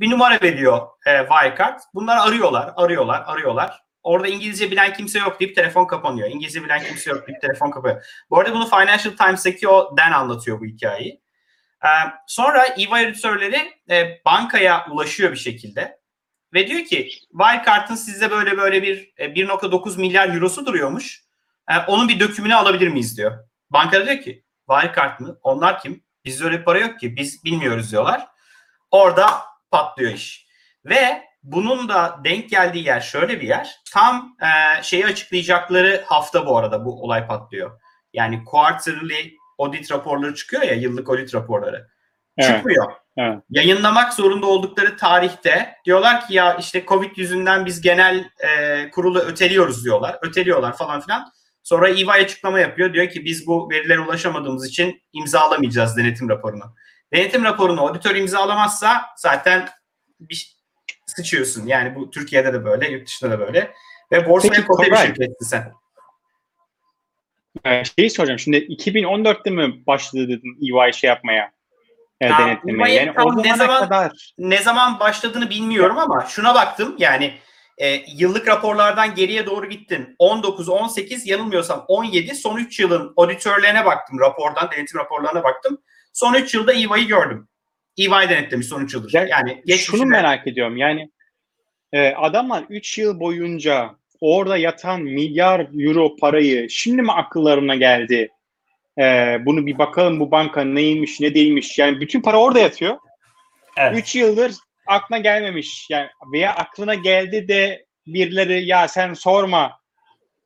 Bir 0.00 0.10
numara 0.10 0.38
veriyor 0.42 0.86
e, 1.06 1.18
Wirecard. 1.18 1.80
Bunlar 1.94 2.28
arıyorlar, 2.28 2.72
arıyorlar, 2.76 3.22
arıyorlar. 3.26 3.82
Orada 4.02 4.28
İngilizce 4.28 4.70
bilen 4.70 4.92
kimse 4.92 5.18
yok 5.18 5.40
deyip 5.40 5.56
telefon 5.56 5.84
kapanıyor. 5.84 6.30
İngilizce 6.30 6.64
bilen 6.64 6.82
kimse 6.84 7.10
yok 7.10 7.28
deyip 7.28 7.40
telefon 7.40 7.70
kapanıyor. 7.70 8.04
Bu 8.30 8.38
arada 8.38 8.54
bunu 8.54 8.66
Financial 8.66 9.16
Times'taki 9.16 9.68
o 9.68 9.96
Dan 9.96 10.12
anlatıyor 10.12 10.60
bu 10.60 10.64
hikayeyi. 10.64 11.20
Ee, 11.84 11.88
sonra 12.26 12.66
EY 12.66 12.86
auditörleri 12.86 13.72
e, 13.90 14.20
bankaya 14.24 14.86
ulaşıyor 14.90 15.32
bir 15.32 15.36
şekilde. 15.36 15.98
Ve 16.54 16.66
diyor 16.66 16.84
ki 16.84 17.08
Wirecard'ın 17.30 17.94
sizde 17.94 18.30
böyle 18.30 18.58
böyle 18.58 18.82
bir 18.82 19.12
e, 19.16 19.26
1.9 19.26 20.00
milyar 20.00 20.34
eurosu 20.34 20.66
duruyormuş. 20.66 21.22
E, 21.70 21.78
onun 21.78 22.08
bir 22.08 22.20
dökümünü 22.20 22.54
alabilir 22.54 22.88
miyiz 22.88 23.16
diyor. 23.16 23.38
Banka 23.70 24.06
diyor 24.06 24.20
ki 24.20 24.44
Wirecard 24.70 25.20
mı? 25.20 25.38
Onlar 25.42 25.80
kim? 25.80 26.04
Bizde 26.24 26.44
öyle 26.44 26.58
bir 26.58 26.64
para 26.64 26.78
yok 26.78 27.00
ki. 27.00 27.16
Biz 27.16 27.44
bilmiyoruz 27.44 27.90
diyorlar. 27.90 28.26
Orada 28.90 29.30
patlıyor 29.70 30.12
iş. 30.12 30.46
Ve 30.84 31.22
bunun 31.42 31.88
da 31.88 32.20
denk 32.24 32.50
geldiği 32.50 32.86
yer 32.86 33.00
şöyle 33.00 33.40
bir 33.40 33.48
yer. 33.48 33.76
Tam 33.92 34.36
e, 34.42 34.82
şeyi 34.82 35.06
açıklayacakları 35.06 36.04
hafta 36.06 36.46
bu 36.46 36.58
arada 36.58 36.84
bu 36.84 37.02
olay 37.02 37.26
patlıyor. 37.26 37.80
Yani 38.12 38.44
quarterly 38.44 39.36
audit 39.58 39.92
raporları 39.92 40.34
çıkıyor 40.34 40.62
ya 40.62 40.74
yıllık 40.74 41.10
audit 41.10 41.34
raporları. 41.34 41.88
Evet. 42.38 42.50
Çıkmıyor. 42.50 42.92
Evet. 43.16 43.38
Yayınlamak 43.50 44.14
zorunda 44.14 44.46
oldukları 44.46 44.96
tarihte 44.96 45.74
diyorlar 45.84 46.26
ki 46.26 46.34
ya 46.34 46.54
işte 46.54 46.84
Covid 46.86 47.16
yüzünden 47.16 47.66
biz 47.66 47.80
genel 47.80 48.30
e, 48.40 48.90
kurulu 48.90 49.18
öteliyoruz 49.18 49.84
diyorlar. 49.84 50.18
Öteliyorlar 50.22 50.76
falan 50.76 51.00
filan. 51.00 51.32
Sonra 51.62 51.88
EY 51.88 52.10
açıklama 52.10 52.60
yapıyor. 52.60 52.94
Diyor 52.94 53.08
ki 53.08 53.24
biz 53.24 53.46
bu 53.46 53.70
verilere 53.70 54.00
ulaşamadığımız 54.00 54.66
için 54.68 55.02
imzalamayacağız 55.12 55.96
denetim 55.96 56.28
raporunu. 56.28 56.74
Denetim 57.12 57.44
raporunu 57.44 57.80
auditör 57.80 58.14
imzalamazsa 58.14 59.02
zaten 59.16 59.68
bir 60.20 60.56
sıçıyorsun. 61.06 61.66
Yani 61.66 61.94
bu 61.94 62.10
Türkiye'de 62.10 62.52
de 62.52 62.64
böyle, 62.64 62.90
yurt 62.90 63.06
dışında 63.06 63.30
da 63.30 63.38
böyle. 63.40 63.74
Ve 64.12 64.28
borsaya 64.28 64.66
kote 64.66 64.90
bir 64.90 64.96
şirketsin 64.96 65.46
sen. 65.46 65.72
Ee, 67.64 67.82
şeyi 67.84 68.10
soracağım. 68.10 68.38
Şimdi 68.38 68.56
2014'te 68.56 69.50
mi 69.50 69.86
başladı 69.86 70.28
dedin 70.28 70.58
EY 70.86 70.92
şey 70.92 71.08
yapmaya? 71.08 71.52
E, 72.20 72.26
Ya, 72.26 72.38
denetlemeye. 72.38 72.90
EY 73.00 73.06
Yani 73.06 73.20
o 73.20 73.42
ne 73.42 73.56
zaman- 73.56 73.80
kadar 73.80 74.32
ne 74.38 74.58
zaman 74.58 75.00
başladığını 75.00 75.50
bilmiyorum 75.50 75.98
ama 75.98 76.26
şuna 76.28 76.54
baktım 76.54 76.94
yani 76.98 77.34
e, 77.78 78.02
yıllık 78.16 78.48
raporlardan 78.48 79.14
geriye 79.14 79.46
doğru 79.46 79.66
gittin. 79.68 80.16
19, 80.18 80.68
18 80.68 81.26
yanılmıyorsam 81.26 81.84
17 81.88 82.34
son 82.34 82.56
3 82.56 82.80
yılın 82.80 83.12
auditörlerine 83.16 83.84
baktım 83.84 84.20
rapordan 84.20 84.70
denetim 84.70 84.98
raporlarına 85.00 85.44
baktım. 85.44 85.78
Son 86.18 86.34
3 86.34 86.54
yılda 86.54 86.72
EY'yi 86.72 87.06
gördüm. 87.06 87.48
EY 87.98 88.08
denetlemiş 88.10 88.66
son 88.66 88.84
3 88.84 88.94
yıldır. 88.94 89.12
Ya, 89.14 89.26
Yani 89.26 89.62
şunu 89.78 90.06
merak 90.06 90.46
ediyorum. 90.46 90.76
Yani 90.76 91.10
e, 91.92 92.08
adamlar 92.08 92.64
3 92.68 92.98
yıl 92.98 93.20
boyunca 93.20 93.90
orada 94.20 94.56
yatan 94.56 95.02
milyar 95.02 95.66
euro 95.80 96.16
parayı 96.16 96.70
şimdi 96.70 97.02
mi 97.02 97.12
akıllarına 97.12 97.74
geldi? 97.74 98.28
E, 98.98 99.36
bunu 99.46 99.66
bir 99.66 99.78
bakalım 99.78 100.20
bu 100.20 100.30
banka 100.30 100.64
neymiş 100.64 101.20
ne 101.20 101.34
değilmiş. 101.34 101.78
Yani 101.78 102.00
bütün 102.00 102.20
para 102.22 102.36
orada 102.36 102.58
yatıyor. 102.58 102.98
Evet. 103.76 103.98
3 103.98 104.14
yıldır 104.14 104.52
aklına 104.86 105.18
gelmemiş. 105.18 105.86
Yani 105.90 106.08
veya 106.32 106.54
aklına 106.54 106.94
geldi 106.94 107.48
de 107.48 107.86
birileri 108.06 108.64
ya 108.66 108.88
sen 108.88 109.14
sorma 109.14 109.80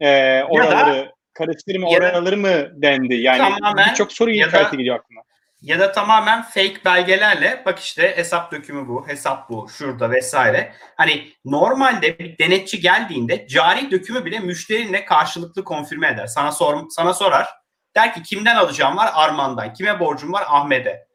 e, 0.00 0.42
oraları 0.42 1.12
karıştırma 1.34 1.88
ya 1.90 2.02
da- 2.02 2.04
oraları 2.10 2.36
mı 2.36 2.82
dendi. 2.82 3.14
Yani 3.14 3.54
birçok 3.90 4.12
soru 4.12 4.30
da- 4.30 4.34
işareti 4.34 4.76
geliyor 4.76 4.96
aklıma. 4.96 5.22
Ya 5.62 5.78
da 5.78 5.92
tamamen 5.92 6.42
fake 6.42 6.84
belgelerle 6.84 7.62
bak 7.66 7.78
işte 7.78 8.16
hesap 8.16 8.52
dökümü 8.52 8.88
bu, 8.88 9.08
hesap 9.08 9.50
bu, 9.50 9.68
şurada 9.68 10.10
vesaire. 10.10 10.74
Hani 10.96 11.32
normalde 11.44 12.18
bir 12.18 12.38
denetçi 12.38 12.80
geldiğinde 12.80 13.46
cari 13.46 13.90
dökümü 13.90 14.24
bile 14.24 14.38
müşterinle 14.38 15.04
karşılıklı 15.04 15.64
konfirme 15.64 16.08
eder. 16.08 16.26
Sana 16.26 16.52
sor, 16.52 16.84
sana 16.90 17.14
sorar. 17.14 17.48
Der 17.96 18.14
ki 18.14 18.22
kimden 18.22 18.56
alacağım 18.56 18.96
var? 18.96 19.10
Arman'dan. 19.14 19.72
Kime 19.72 20.00
borcum 20.00 20.32
var? 20.32 20.44
Ahmet'e. 20.48 21.06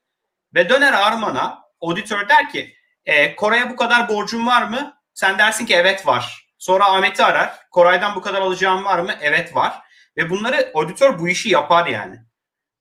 Ve 0.56 0.70
döner 0.70 0.94
Arman'a 0.94 1.64
auditör 1.82 2.30
der 2.30 2.50
ki 2.50 2.74
e, 3.06 3.36
Koray'a 3.36 3.70
bu 3.70 3.76
kadar 3.76 4.10
borcum 4.10 4.48
var 4.48 4.64
mı? 4.64 4.94
Sen 5.14 5.38
dersin 5.38 5.66
ki 5.66 5.76
evet 5.76 6.08
var. 6.08 6.48
Sonra 6.58 6.86
Ahmet'i 6.86 7.24
arar. 7.24 7.60
Koray'dan 7.72 8.16
bu 8.16 8.22
kadar 8.22 8.42
alacağım 8.42 8.86
var 8.86 9.00
mı? 9.00 9.12
Evet 9.22 9.56
var. 9.56 9.80
Ve 10.18 10.30
bunları 10.30 10.72
auditör 10.74 11.20
bu 11.20 11.30
işi 11.30 11.50
yapar 11.50 11.88
yani. 11.88 12.27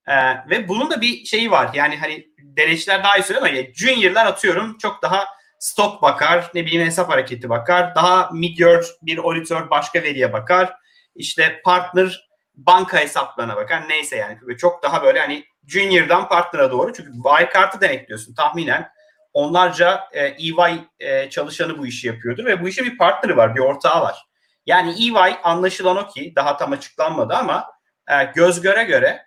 Ee, 0.08 0.14
ve 0.50 0.68
bunun 0.68 0.90
da 0.90 1.00
bir 1.00 1.24
şeyi 1.24 1.50
var. 1.50 1.70
Yani 1.74 1.96
hani 1.96 2.26
denetçiler 2.38 3.04
daha 3.04 3.18
iyi 3.18 3.22
söylüyor 3.22 3.46
ama 3.46 3.56
ya, 3.56 3.74
junior'lar 3.74 4.26
atıyorum 4.26 4.78
çok 4.78 5.02
daha 5.02 5.26
stok 5.58 6.02
bakar, 6.02 6.50
ne 6.54 6.66
bileyim 6.66 6.86
hesap 6.86 7.10
hareketi 7.10 7.48
bakar. 7.48 7.94
Daha 7.94 8.20
mid-year 8.22 8.84
bir 9.02 9.18
auditör 9.18 9.70
başka 9.70 10.02
veriye 10.02 10.32
bakar. 10.32 10.72
İşte 11.14 11.60
partner 11.64 12.28
banka 12.54 12.98
hesaplarına 13.00 13.56
bakar. 13.56 13.88
Neyse 13.88 14.16
yani. 14.16 14.58
Çok 14.58 14.82
daha 14.82 15.02
böyle 15.02 15.20
hani 15.20 15.44
junior'dan 15.66 16.28
partner'a 16.28 16.70
doğru. 16.70 16.92
Çünkü 16.92 17.12
Wirecard'ı 17.12 17.80
denetliyorsun 17.80 18.34
tahminen. 18.34 18.88
Onlarca 19.32 20.00
e, 20.12 20.24
EY 20.26 20.80
e, 20.98 21.30
çalışanı 21.30 21.78
bu 21.78 21.86
işi 21.86 22.06
yapıyordur 22.06 22.44
ve 22.44 22.62
bu 22.62 22.68
işin 22.68 22.84
bir 22.84 22.98
partner'ı 22.98 23.36
var, 23.36 23.54
bir 23.54 23.60
ortağı 23.60 24.00
var. 24.00 24.26
Yani 24.66 24.90
EY 24.90 25.34
anlaşılan 25.42 25.96
o 25.96 26.08
ki 26.08 26.32
daha 26.36 26.56
tam 26.56 26.72
açıklanmadı 26.72 27.34
ama 27.34 27.66
e, 28.10 28.24
göz 28.34 28.60
göre 28.60 28.84
göre 28.84 29.25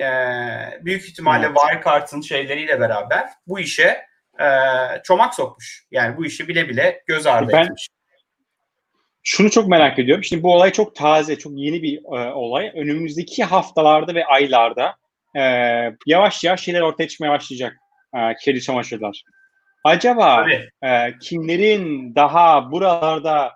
e, 0.00 0.08
büyük 0.84 1.04
ihtimalle 1.08 1.46
Evet. 1.46 1.56
Wirecard'ın 1.56 2.20
şeyleriyle 2.20 2.80
beraber 2.80 3.28
bu 3.46 3.60
işe 3.60 4.06
e, 4.40 4.46
çomak 5.04 5.34
sokmuş. 5.34 5.84
Yani 5.90 6.16
bu 6.16 6.26
işi 6.26 6.48
bile 6.48 6.68
bile 6.68 7.02
göz 7.06 7.26
ardı 7.26 7.52
Ben- 7.52 7.64
etmiş. 7.64 7.88
Şunu 9.22 9.50
çok 9.50 9.68
merak 9.68 9.98
ediyorum. 9.98 10.24
Şimdi 10.24 10.42
bu 10.42 10.54
olay 10.54 10.72
çok 10.72 10.94
taze, 10.96 11.38
çok 11.38 11.52
yeni 11.56 11.82
bir 11.82 11.98
e, 11.98 12.32
olay. 12.32 12.72
Önümüzdeki 12.74 13.44
haftalarda 13.44 14.14
ve 14.14 14.24
aylarda 14.24 14.96
e, 15.36 15.40
yavaş 16.06 16.44
yavaş 16.44 16.60
şeyler 16.60 16.80
ortaya 16.80 17.08
çıkmaya 17.08 17.30
başlayacak. 17.32 17.76
E, 18.14 18.18
kedi 18.44 18.62
çamaşırlar. 18.62 19.22
Acaba 19.84 20.36
Tabii. 20.36 20.70
e, 20.82 21.18
kimlerin 21.22 22.14
daha 22.14 22.72
buralarda 22.72 23.52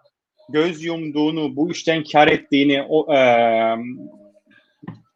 göz 0.49 0.85
yumduğunu, 0.85 1.57
bu 1.57 1.71
işten 1.71 2.05
kar 2.05 2.29
ettiğini, 2.29 2.83
o, 2.89 3.15
e, 3.15 3.19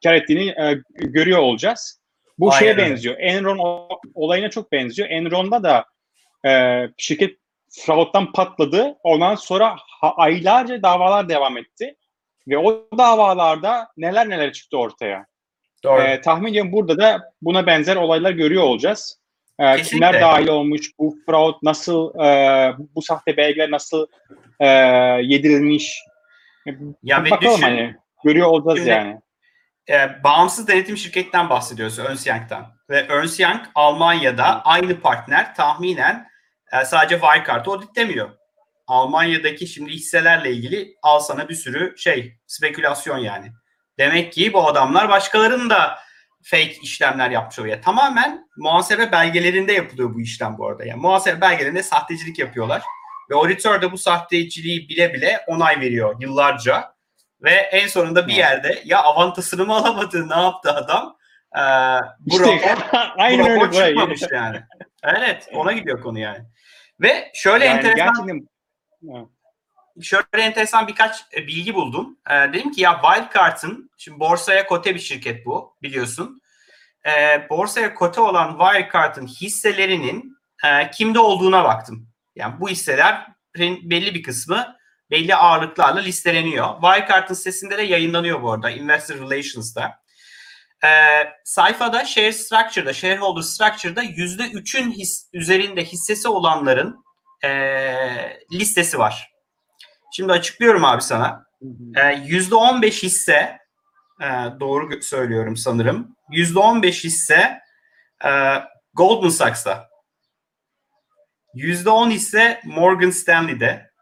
kar 0.05 0.15
ettiğini 0.15 0.49
e, 0.49 0.83
görüyor 0.95 1.39
olacağız. 1.39 2.01
Bu 2.39 2.53
Aynen 2.53 2.59
şeye 2.59 2.77
benziyor. 2.77 3.17
Enron 3.19 3.89
olayına 4.15 4.51
çok 4.51 4.73
benziyor. 4.73 5.09
Enron'da 5.11 5.63
da 5.63 5.85
e, 6.49 6.83
şirket 6.97 7.39
frauddan 7.71 8.33
patladı. 8.33 8.97
Ondan 9.03 9.35
sonra 9.35 9.77
ha- 10.01 10.15
aylarca 10.17 10.83
davalar 10.83 11.29
devam 11.29 11.59
etti. 11.59 11.97
Ve 12.49 12.59
o 12.59 12.87
davalarda 12.99 13.89
neler 13.97 14.29
neler 14.29 14.53
çıktı 14.53 14.79
ortaya. 14.79 15.27
Doğru. 15.85 16.03
Ee, 16.03 16.21
tahmin 16.21 16.51
ediyorum 16.51 16.73
burada 16.73 16.99
da 16.99 17.23
buna 17.43 17.67
benzer 17.67 17.97
olaylar 17.97 18.31
görüyor 18.31 18.63
olacağız. 18.63 19.21
Kesinlikle. 19.61 19.89
kimler 19.89 20.21
dahil 20.21 20.49
olmuş, 20.49 20.91
bu 20.99 21.17
fraud 21.27 21.55
nasıl, 21.63 22.15
e, 22.25 22.29
bu 22.95 23.03
sahte 23.03 23.37
belgeler 23.37 23.71
nasıl 23.71 24.07
e, 24.61 24.67
yedirilmiş. 25.23 26.01
ya 27.03 27.25
Bakalım 27.25 27.53
düşün, 27.53 27.63
hani 27.63 27.97
görüyor 28.25 28.47
olacağız 28.47 28.79
Şimdi- 28.79 28.91
yani. 28.91 29.21
E, 29.89 30.25
bağımsız 30.25 30.69
denetim 30.69 30.97
şirketten 30.97 31.51
bahsediyoruz 31.51 31.99
Ernst 31.99 32.27
Young'dan. 32.27 32.75
Ve 32.91 33.07
Ernst 33.09 33.41
Young 33.41 33.61
Almanya'da 33.75 34.63
aynı 34.63 35.01
partner 35.01 35.55
tahminen 35.55 36.29
e, 36.73 36.85
sadece 36.85 37.21
Wirecard'ı 37.21 37.71
auditlemiyor. 37.71 38.31
Almanya'daki 38.87 39.67
şimdi 39.67 39.91
hisselerle 39.93 40.53
ilgili 40.53 40.97
al 41.03 41.21
sana 41.21 41.49
bir 41.49 41.55
sürü 41.55 41.95
şey 41.99 42.39
spekülasyon 42.47 43.19
yani. 43.19 43.53
Demek 43.99 44.33
ki 44.33 44.53
bu 44.53 44.69
adamlar 44.69 45.09
başkalarının 45.09 45.71
da 45.71 45.99
fake 46.43 46.79
işlemler 46.83 47.31
yapmış 47.31 47.59
oraya. 47.59 47.81
Tamamen 47.81 48.49
muhasebe 48.57 49.13
belgelerinde 49.13 49.73
yapılıyor 49.73 50.15
bu 50.15 50.21
işlem 50.21 50.59
bu 50.59 50.69
arada. 50.69 50.85
Yani 50.85 51.01
muhasebe 51.01 51.41
belgelerinde 51.41 51.83
sahtecilik 51.83 52.39
yapıyorlar. 52.39 52.83
Ve 53.31 53.35
auditör 53.35 53.83
de 53.83 53.93
bu 53.93 53.99
sahteciliği 53.99 54.89
bile 54.89 55.15
bile 55.15 55.41
onay 55.47 55.81
veriyor 55.81 56.17
yıllarca. 56.21 56.94
Ve 57.45 57.51
en 57.51 57.87
sonunda 57.87 58.29
bir 58.29 58.35
yerde 58.35 58.83
ya 58.85 59.03
avantasını 59.03 59.67
mı 59.67 59.75
alamadı 59.75 60.29
ne 60.29 60.43
yaptı 60.43 60.73
adam? 60.73 61.17
Ee, 61.57 61.61
bu 62.21 62.35
İşte, 62.35 62.71
rapor, 62.71 62.99
aynen 63.19 63.45
bu 63.45 63.51
öyle 63.51 63.61
rapor 63.61 63.73
buraya. 63.73 63.89
çıkmamış 63.89 64.23
yani. 64.33 64.63
Evet 65.03 65.49
ona 65.53 65.73
gidiyor 65.73 66.03
konu 66.03 66.19
yani. 66.19 66.45
Ve 67.01 67.31
şöyle 67.35 67.65
Yani 67.65 67.79
enteresan 67.79 68.27
gerçekten 68.27 69.29
şöyle 70.03 70.27
enteresan 70.33 70.89
birkaç 70.89 71.25
e, 71.37 71.47
bilgi 71.47 71.75
buldum. 71.75 72.19
E, 72.31 72.35
dedim 72.35 72.73
ki 72.73 72.81
ya 72.81 73.01
Wildcard'ın, 73.03 73.91
şimdi 73.99 74.21
borsaya 74.21 74.67
kote 74.67 74.95
bir 74.95 75.01
şirket 75.01 75.47
bu 75.47 75.77
biliyorsun. 75.83 76.41
E, 77.07 77.11
borsaya 77.51 77.95
kote 77.95 78.21
olan 78.21 78.59
Wildcard'ın 78.59 79.27
hisselerinin 79.27 80.37
e, 80.65 80.91
kimde 80.91 81.19
olduğuna 81.19 81.65
baktım. 81.65 82.09
Yani 82.37 82.61
bu 82.61 82.69
hisselerin 82.69 83.91
belli 83.91 84.15
bir 84.15 84.23
kısmı 84.23 84.77
belli 85.15 85.35
ağırlıklarla 85.35 86.01
listeleniyor. 86.01 86.75
Wildcard'ın 86.83 87.35
sitesinde 87.35 87.79
de 87.79 87.83
yayınlanıyor 87.83 88.43
bu 88.43 88.53
arada 88.53 88.71
Investor 88.71 89.15
Relations'da. 89.15 90.01
E, 90.85 90.89
sayfada 91.45 92.05
Share 92.05 92.33
Structure'da, 92.33 92.93
Shareholder 92.93 93.43
Structure'da 93.43 94.05
%3'ün 94.05 94.93
his, 94.93 95.29
üzerinde 95.33 95.85
hissesi 95.85 96.29
olanların 96.29 97.05
e, 97.45 97.51
listesi 98.53 98.99
var. 98.99 99.31
Şimdi 100.13 100.33
açıklıyorum 100.33 100.85
abi 100.85 101.03
sana. 101.03 101.47
E, 101.97 102.01
%15 102.01 103.03
hisse 103.03 103.59
e, 104.21 104.27
doğru 104.61 105.03
söylüyorum 105.03 105.57
sanırım. 105.57 106.17
%15 106.31 107.05
hisse 107.05 107.61
e, 108.25 108.31
Goldman 108.95 109.29
Sachs'ta. 109.29 109.89
%10 111.55 112.11
hisse 112.11 112.61
Morgan 112.65 113.11
Stanley'de. 113.11 113.94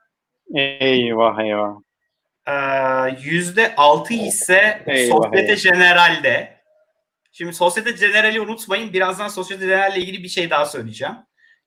Eyvah 0.55 1.39
eyvah. 1.41 1.75
Ee, 2.47 2.53
%6 2.53 4.11
hisse 4.11 4.83
Eyvah, 4.87 5.17
Societe 5.17 5.53
eyvah. 5.53 5.63
Generale'de. 5.63 6.63
Şimdi 7.33 7.53
Societe 7.53 7.91
Generale'i 7.91 8.41
unutmayın. 8.41 8.93
Birazdan 8.93 9.29
Societe 9.29 9.67
Generale 9.67 9.95
ile 9.97 10.03
ilgili 10.05 10.23
bir 10.23 10.29
şey 10.29 10.51
daha 10.51 10.67
söyleyeceğim. 10.67 11.15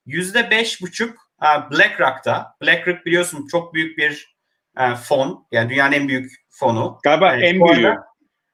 %5,5 0.08 1.10
e, 1.10 1.72
BlackRock'ta. 1.72 2.56
BlackRock 2.62 3.06
biliyorsun 3.06 3.48
çok 3.52 3.74
büyük 3.74 3.98
bir 3.98 4.36
e, 4.80 4.96
fon. 4.96 5.48
Yani 5.52 5.70
dünyanın 5.70 5.92
en 5.92 6.08
büyük 6.08 6.32
fonu. 6.50 7.00
Galiba 7.04 7.36
Evet, 7.36 7.44
en 7.44 7.62
arada- 7.62 7.76
büyüğü. 7.76 7.96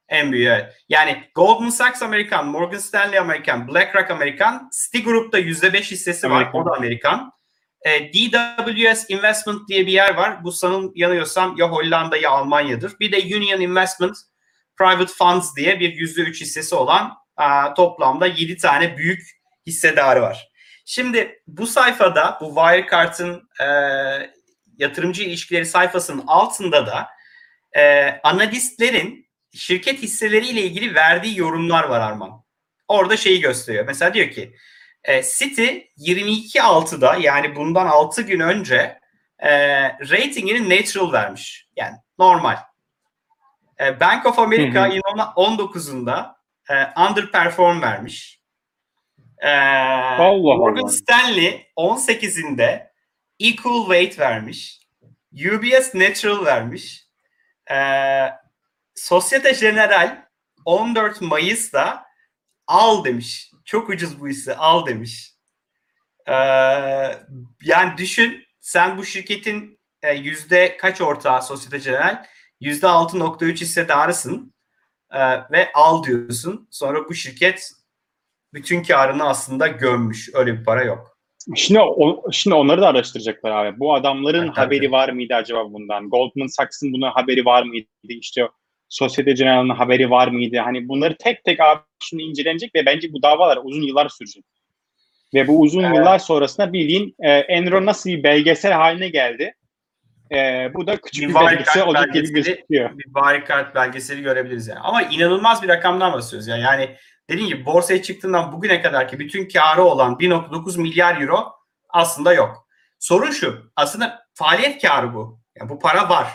En 0.10 0.32
büyüğü 0.32 0.48
evet. 0.50 0.74
Yani 0.90 1.24
Goldman 1.36 1.70
Sachs 1.70 2.02
Amerikan, 2.02 2.48
Morgan 2.48 2.78
Stanley 2.78 3.20
Amerikan, 3.20 3.68
BlackRock 3.68 4.12
Amerikan, 4.12 4.70
Citigroup'ta 4.84 5.40
%5 5.40 5.92
hissesi 5.92 6.30
var. 6.30 6.36
Amerikan. 6.36 6.62
O 6.62 6.66
da 6.66 6.72
Amerikan. 6.78 7.32
E, 7.86 8.14
DWS 8.14 9.06
Investment 9.10 9.68
diye 9.70 9.88
bir 9.88 9.92
yer 9.92 10.14
var. 10.14 10.44
Bu 10.44 10.52
sanırım 10.52 10.92
yanıyorsam 10.96 11.58
ya 11.58 11.70
Hollanda 11.70 12.18
ya 12.18 12.30
Almanya'dır. 12.30 13.00
Bir 13.00 13.12
de 13.12 13.36
Union 13.38 13.62
Investment 13.62 14.18
Private 14.78 15.14
Funds 15.18 15.56
diye 15.56 15.80
bir 15.80 15.94
%3 15.94 16.42
hissesi 16.42 16.76
olan 16.76 17.14
e, 17.42 17.74
toplamda 17.76 18.28
7 18.28 18.58
tane 18.58 18.98
büyük 18.98 19.22
hissedarı 19.68 20.22
var. 20.22 20.52
Şimdi 20.86 21.42
bu 21.48 21.68
sayfada 21.68 22.38
bu 22.42 22.56
Wirecard'ın 22.56 23.50
e, 23.62 23.66
yatırımcı 24.78 25.24
ilişkileri 25.24 25.66
sayfasının 25.66 26.24
altında 26.28 26.88
da 26.88 27.08
e, 27.78 28.10
analistlerin 28.24 29.28
şirket 29.54 30.02
hisseleriyle 30.02 30.62
ilgili 30.62 30.96
verdiği 30.96 31.40
yorumlar 31.40 31.84
var 31.84 32.00
Arman. 32.00 32.44
Orada 32.88 33.18
şeyi 33.18 33.42
gösteriyor. 33.42 33.86
Mesela 33.86 34.14
diyor 34.14 34.30
ki 34.30 34.56
e, 35.04 35.24
City 35.24 35.68
22.6'da 35.98 37.16
yani 37.16 37.56
bundan 37.56 37.88
6 37.88 38.22
gün 38.22 38.40
önce 38.40 39.00
e, 39.40 39.52
ratingini 39.90 40.70
neutral 40.70 41.12
vermiş. 41.12 41.68
Yani 41.76 41.96
normal. 42.20 42.58
E, 43.80 44.00
Bank 44.00 44.26
of 44.26 44.40
America 44.40 44.86
Hı 44.86 44.90
hı. 44.90 44.94
yılın 44.94 45.20
19'unda 45.36 46.36
e, 46.70 47.02
underperform 47.10 47.82
vermiş. 47.82 48.42
E, 49.38 49.50
Allah 49.50 50.56
Morgan 50.56 50.82
Allah. 50.82 50.92
Stanley 50.92 51.72
18'inde 51.78 52.88
equal 53.40 53.86
weight 53.86 54.20
vermiş. 54.20 54.82
UBS 55.34 55.96
neutral 55.96 56.46
vermiş. 56.46 57.04
E, 57.72 57.78
Societe 58.96 59.52
General 59.52 60.26
14 60.66 61.22
Mayıs'ta 61.22 62.06
al 62.68 63.06
demiş. 63.06 63.52
Çok 63.72 63.90
ucuz 63.90 64.22
bu 64.22 64.28
hisse 64.28 64.56
al 64.58 64.86
demiş. 64.86 65.34
Ee, 66.28 66.34
yani 67.64 67.98
düşün 67.98 68.44
sen 68.60 68.98
bu 68.98 69.06
şirketin 69.06 69.80
e, 70.04 70.14
yüzde 70.14 70.78
kaç 70.78 71.02
ortağı 71.02 71.44
Societe 71.44 71.78
General? 71.78 72.26
Yüzde 72.62 72.86
6.3 72.86 73.62
hissedarısın 73.62 74.54
Ee, 75.14 75.20
ve 75.52 75.72
al 75.74 76.04
diyorsun. 76.04 76.68
Sonra 76.72 77.10
bu 77.10 77.14
şirket 77.14 77.72
bütün 78.54 78.84
karını 78.84 79.30
aslında 79.30 79.68
gömmüş. 79.68 80.30
Öyle 80.34 80.60
bir 80.60 80.66
para 80.66 80.84
yok. 80.84 81.18
Şimdi 81.56 81.80
o, 81.80 82.32
şimdi 82.32 82.56
onları 82.56 82.82
da 82.82 82.88
araştıracaklar 82.88 83.52
abi. 83.52 83.80
Bu 83.80 83.94
adamların 83.94 84.46
Evet, 84.48 84.58
haberi 84.58 84.80
tabii. 84.80 84.92
var 84.92 85.10
mıydı 85.10 85.34
acaba 85.36 85.74
bundan? 85.74 86.10
Goldman 86.10 86.48
Sachs'ın 86.48 86.94
buna 86.94 87.16
haberi 87.16 87.46
var 87.46 87.64
mıydı? 87.64 87.88
İşte 88.04 88.48
Societe 88.92 89.32
Generale'ın 89.32 89.70
haberi 89.70 90.10
var 90.10 90.28
mıydı? 90.28 90.58
Hani 90.58 90.90
bunları 90.90 91.18
tek 91.18 91.44
tek 91.44 91.60
abi 91.60 91.80
şimdi 92.00 92.24
incelenecek 92.24 92.76
ve 92.76 92.86
bence 92.86 93.14
bu 93.14 93.22
davalar 93.22 93.60
uzun 93.64 93.82
yıllar 93.82 94.10
sürecek. 94.10 94.44
Ve 95.34 95.48
bu 95.48 95.60
uzun 95.62 95.84
Evet. 95.84 95.98
yıllar 95.98 96.20
sonrasında 96.20 96.74
bildiğin 96.74 97.16
e, 97.20 97.30
Enron 97.32 97.86
nasıl 97.86 98.10
bir 98.10 98.24
belgesel 98.24 98.72
haline 98.72 99.10
geldi? 99.10 99.56
E, 100.32 100.70
bu 100.74 100.88
da 100.88 100.98
küçük 101.02 101.24
Bir 101.24 101.30
bir, 101.30 101.40
belgesel 101.40 101.88
olacak 101.88 102.14
gibi 102.14 102.34
gözüküyor. 102.34 102.98
bir 102.98 103.04
Wirecard 103.04 103.76
belgeseli 103.76 104.22
görebiliriz 104.22 104.68
yani. 104.68 104.80
Ama 104.80 105.02
inanılmaz 105.02 105.64
bir 105.64 105.68
rakamdan 105.68 106.14
bahsediyoruz 106.14 106.48
yani. 106.48 106.62
Yani 106.62 106.96
dediğim 107.30 107.50
gibi 107.50 107.66
borsaya 107.66 108.02
çıktığından 108.02 108.52
bugüne 108.54 108.82
kadar 108.82 109.08
ki 109.08 109.20
bütün 109.20 109.48
karı 109.48 109.84
olan 109.84 110.14
1.9 110.14 110.82
milyar 110.82 111.22
euro 111.22 111.52
aslında 111.90 112.34
yok. 112.34 112.68
Sorun 113.00 113.32
şu. 113.32 113.72
Aslında 113.76 114.26
faaliyet 114.34 114.82
karı 114.82 115.14
bu. 115.14 115.40
Yani 115.60 115.70
bu 115.70 115.80
para 115.80 116.10
var. 116.10 116.28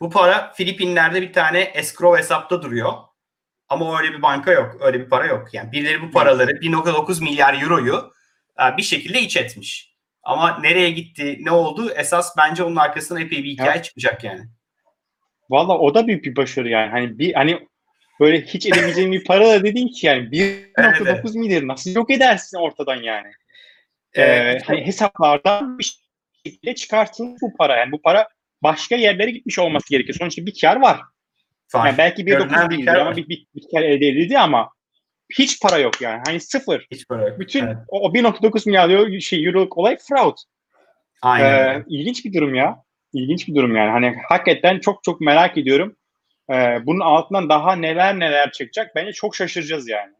Bu 0.00 0.10
para 0.10 0.52
Filipinler'de 0.56 1.22
bir 1.22 1.32
tane 1.32 1.60
escrow 1.60 2.18
hesapta 2.18 2.62
duruyor. 2.62 2.92
Ama 3.68 3.98
öyle 4.00 4.12
bir 4.12 4.22
banka 4.22 4.52
yok. 4.52 4.76
Öyle 4.80 5.00
bir 5.00 5.10
para 5.10 5.26
yok. 5.26 5.48
Yani 5.54 5.72
birileri 5.72 6.02
bu 6.02 6.10
paraları 6.10 6.50
1.9 6.50 7.22
milyar 7.22 7.62
euroyu 7.62 8.12
e, 8.60 8.76
bir 8.76 8.82
şekilde 8.82 9.20
iç 9.20 9.36
etmiş. 9.36 9.96
Ama 10.22 10.58
nereye 10.58 10.90
gitti, 10.90 11.38
ne 11.40 11.50
oldu? 11.50 11.90
Esas 11.90 12.36
bence 12.36 12.62
onun 12.62 12.76
arkasından 12.76 13.22
epey 13.22 13.44
bir 13.44 13.50
hikaye 13.50 13.82
çıkacak 13.82 14.24
yani. 14.24 14.40
Valla 15.50 15.78
o 15.78 15.94
da 15.94 16.06
büyük 16.06 16.24
bir 16.24 16.36
başarı 16.36 16.68
yani. 16.68 16.90
Hani 16.90 17.18
bir 17.18 17.34
hani 17.34 17.66
böyle 18.20 18.40
hiç 18.40 18.66
edemeyeceğin 18.66 19.12
bir 19.12 19.24
para 19.24 19.46
da 19.46 19.64
dedin 19.64 19.88
ki 19.88 20.06
yani 20.06 20.22
1.9 20.22 21.38
milyar 21.38 21.66
nasıl 21.66 21.94
yok 21.94 22.10
edersin 22.10 22.58
ortadan 22.58 22.96
yani. 23.02 23.28
Ee, 24.14 24.22
Evet. 24.22 24.62
hani 24.66 24.86
hesaplardan 24.86 25.78
bir 25.78 25.98
şekilde 26.44 26.74
çıkartılmış 26.74 27.42
bu 27.42 27.56
para. 27.56 27.76
Yani 27.76 27.92
bu 27.92 28.02
para 28.02 28.28
başka 28.62 28.96
yerlere 28.96 29.30
gitmiş 29.30 29.58
olması 29.58 29.90
gerekiyor. 29.90 30.16
Sonuçta 30.18 30.46
bir 30.46 30.60
kar 30.60 30.76
var. 30.76 31.00
Var. 31.74 31.86
Yani 31.86 31.98
belki 31.98 32.24
Görünen 32.24 32.48
1.9 32.48 32.70
bir 32.70 32.76
değildir 32.76 32.86
kar 32.86 32.96
ama 32.96 33.16
bir, 33.16 33.28
bir, 33.28 33.46
bir 33.54 33.62
kar 33.74 33.82
elde 33.82 34.06
edildi 34.06 34.38
ama 34.38 34.70
hiç 35.38 35.60
para 35.60 35.78
yok 35.78 36.00
yani. 36.00 36.22
Hani 36.26 36.40
sıfır. 36.40 36.86
Hiç 36.90 37.08
para 37.08 37.28
yok. 37.28 37.40
Bütün 37.40 37.66
Evet. 37.66 37.76
o, 37.88 38.00
o 38.00 38.12
1.9 38.12 38.68
milyar 38.68 38.90
euro, 38.90 39.20
şey, 39.20 39.46
euroluk 39.46 39.78
olay 39.78 39.96
fraud. 40.08 40.36
Aynen. 41.22 41.80
Ee, 41.80 41.84
ilginç 41.88 42.24
bir 42.24 42.32
durum 42.32 42.54
ya. 42.54 42.82
İlginç 43.12 43.48
bir 43.48 43.54
durum 43.54 43.76
yani. 43.76 43.90
Hani 43.90 44.16
hakikaten 44.28 44.78
çok 44.78 45.04
çok 45.04 45.20
merak 45.20 45.58
ediyorum. 45.58 45.96
Ee, 46.52 46.86
bunun 46.86 47.00
altından 47.00 47.48
daha 47.48 47.76
neler 47.76 48.18
neler 48.18 48.52
çıkacak. 48.52 48.96
Bence 48.96 49.12
çok 49.12 49.36
şaşıracağız 49.36 49.88
yani. 49.88 50.12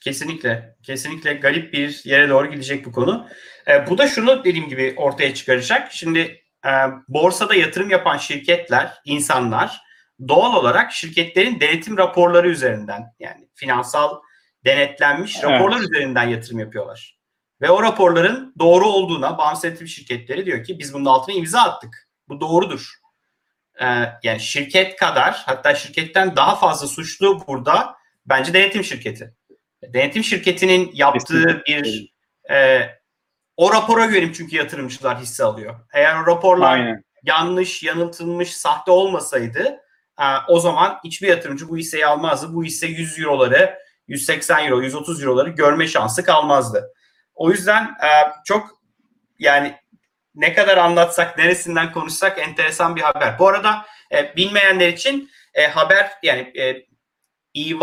Kesinlikle. 0.00 0.76
Kesinlikle 0.82 1.32
garip 1.32 1.72
bir 1.72 2.00
yere 2.04 2.28
doğru 2.28 2.50
gidecek 2.50 2.86
bu 2.86 2.92
konu. 2.92 3.28
E, 3.68 3.86
bu 3.86 3.98
da 3.98 4.08
şunu 4.08 4.44
dediğim 4.44 4.68
gibi 4.68 4.94
ortaya 4.96 5.34
çıkaracak. 5.34 5.92
Şimdi 5.92 6.41
e, 6.66 6.70
borsada 7.08 7.54
yatırım 7.54 7.90
yapan 7.90 8.16
şirketler, 8.16 8.92
insanlar 9.04 9.80
doğal 10.28 10.56
olarak 10.56 10.92
şirketlerin 10.92 11.60
denetim 11.60 11.98
raporları 11.98 12.48
üzerinden 12.48 13.14
yani 13.18 13.48
finansal 13.54 14.20
denetlenmiş 14.64 15.36
Evet. 15.36 15.44
raporlar 15.44 15.80
üzerinden 15.80 16.28
yatırım 16.28 16.58
yapıyorlar. 16.58 17.18
Ve 17.60 17.70
o 17.70 17.82
raporların 17.82 18.54
doğru 18.58 18.86
olduğuna 18.86 19.38
bağımsız 19.38 19.64
denetim 19.64 19.88
şirketleri 19.88 20.46
diyor 20.46 20.64
ki 20.64 20.78
biz 20.78 20.94
bunun 20.94 21.04
altına 21.04 21.34
imza 21.34 21.60
attık. 21.60 22.08
Bu 22.28 22.40
doğrudur. 22.40 22.92
E, 23.80 23.86
yani 24.22 24.40
şirket 24.40 24.96
kadar 24.96 25.42
hatta 25.46 25.74
şirketten 25.74 26.36
daha 26.36 26.56
fazla 26.56 26.86
suçlu 26.86 27.46
burada 27.46 27.96
bence 28.26 28.54
denetim 28.54 28.84
şirketi. 28.84 29.34
Denetim 29.82 30.24
şirketinin 30.24 30.90
yaptığı 30.94 31.62
bir 31.66 32.12
e, 32.50 32.80
o 33.56 33.72
rapora 33.72 34.06
göre 34.06 34.32
çünkü 34.32 34.56
yatırımcılar 34.56 35.18
hisse 35.18 35.44
alıyor. 35.44 35.74
Eğer 35.94 36.22
o 36.22 36.26
raporlar 36.26 36.72
Aynen. 36.72 37.04
yanlış, 37.22 37.82
yanıltılmış, 37.82 38.56
sahte 38.56 38.90
olmasaydı 38.90 39.78
e, 40.20 40.24
o 40.48 40.60
zaman 40.60 40.98
hiçbir 41.04 41.28
yatırımcı 41.28 41.68
bu 41.68 41.76
hisseyi 41.76 42.06
almazdı. 42.06 42.54
Bu 42.54 42.64
hisse 42.64 42.86
100 42.86 43.18
euroları, 43.18 43.78
180 44.08 44.66
euro, 44.66 44.82
130 44.82 45.22
euroları 45.22 45.48
görme 45.48 45.86
şansı 45.86 46.24
kalmazdı. 46.24 46.92
O 47.34 47.50
yüzden 47.50 47.82
e, 47.84 48.10
çok 48.44 48.82
yani 49.38 49.74
ne 50.34 50.54
kadar 50.54 50.76
anlatsak, 50.76 51.38
neresinden 51.38 51.92
konuşsak 51.92 52.38
enteresan 52.38 52.96
bir 52.96 53.00
haber. 53.00 53.38
Bu 53.38 53.48
arada 53.48 53.86
e, 54.12 54.36
bilmeyenler 54.36 54.88
için 54.88 55.30
haber 55.70 56.10
yani 56.22 56.52
EY 57.54 57.74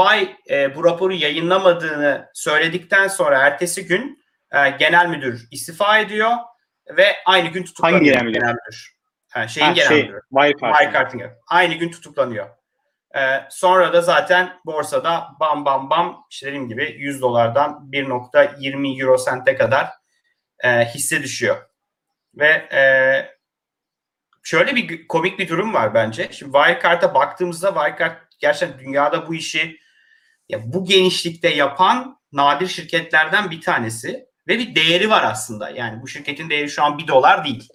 bu 0.75 0.83
raporu 0.83 1.13
yayınlamadığını 1.13 2.29
söyledikten 2.33 3.07
sonra 3.07 3.37
ertesi 3.37 3.85
gün 3.85 4.18
e, 4.51 4.69
genel 4.69 5.09
müdür 5.09 5.47
istifa 5.51 5.97
ediyor 5.99 6.31
ve 6.97 7.15
aynı 7.25 7.47
gün 7.47 7.63
tutuklanıyor 7.63 7.97
Hangi 7.99 8.11
genel 8.11 8.23
müdür? 8.23 8.39
genel 8.39 8.53
müdür. 8.53 8.95
Yani 9.35 9.49
şeyin 9.49 9.67
Ha, 9.67 9.73
genel 9.73 9.87
şey, 9.87 10.03
müdürü. 10.03 10.21
Genel- 10.59 10.73
Aynı 11.47 11.73
gün 11.73 11.91
tutuklanıyor. 11.91 12.49
Ee, 13.15 13.19
sonra 13.49 13.93
da 13.93 14.01
zaten 14.01 14.59
borsada 14.65 15.27
bam 15.39 15.65
bam 15.65 15.89
bam 15.89 16.25
işte 16.29 16.47
dediğim 16.47 16.69
gibi 16.69 16.95
100 16.97 17.21
dolardan 17.21 17.89
1.20 17.91 19.01
euro 19.01 19.17
sente 19.17 19.55
kadar 19.55 19.87
e, 20.59 20.85
hisse 20.85 21.23
düşüyor. 21.23 21.57
Ve 22.35 22.47
e, 22.73 22.81
şöyle 24.43 24.75
bir 24.75 25.07
komik 25.07 25.39
bir 25.39 25.49
durum 25.49 25.73
var 25.73 25.93
bence. 25.93 26.29
Şimdi 26.31 26.51
Wirecard'a 26.51 27.13
baktığımızda 27.13 27.67
Wirecard 27.73 28.17
gerçekten 28.39 28.79
dünyada 28.79 29.27
bu 29.27 29.35
işi 29.35 29.79
ya 30.49 30.59
bu 30.73 30.85
genişlikte 30.85 31.49
yapan 31.49 32.19
nadir 32.31 32.67
şirketlerden 32.67 33.51
bir 33.51 33.61
tanesi 33.61 34.28
ve 34.49 34.59
bir 34.59 34.75
değeri 34.75 35.09
var 35.09 35.23
aslında. 35.23 35.69
Yani 35.69 36.01
bu 36.01 36.07
şirketin 36.07 36.49
değeri 36.49 36.69
şu 36.69 36.83
an 36.83 36.97
1 36.97 37.07
dolar 37.07 37.45
değil. 37.45 37.67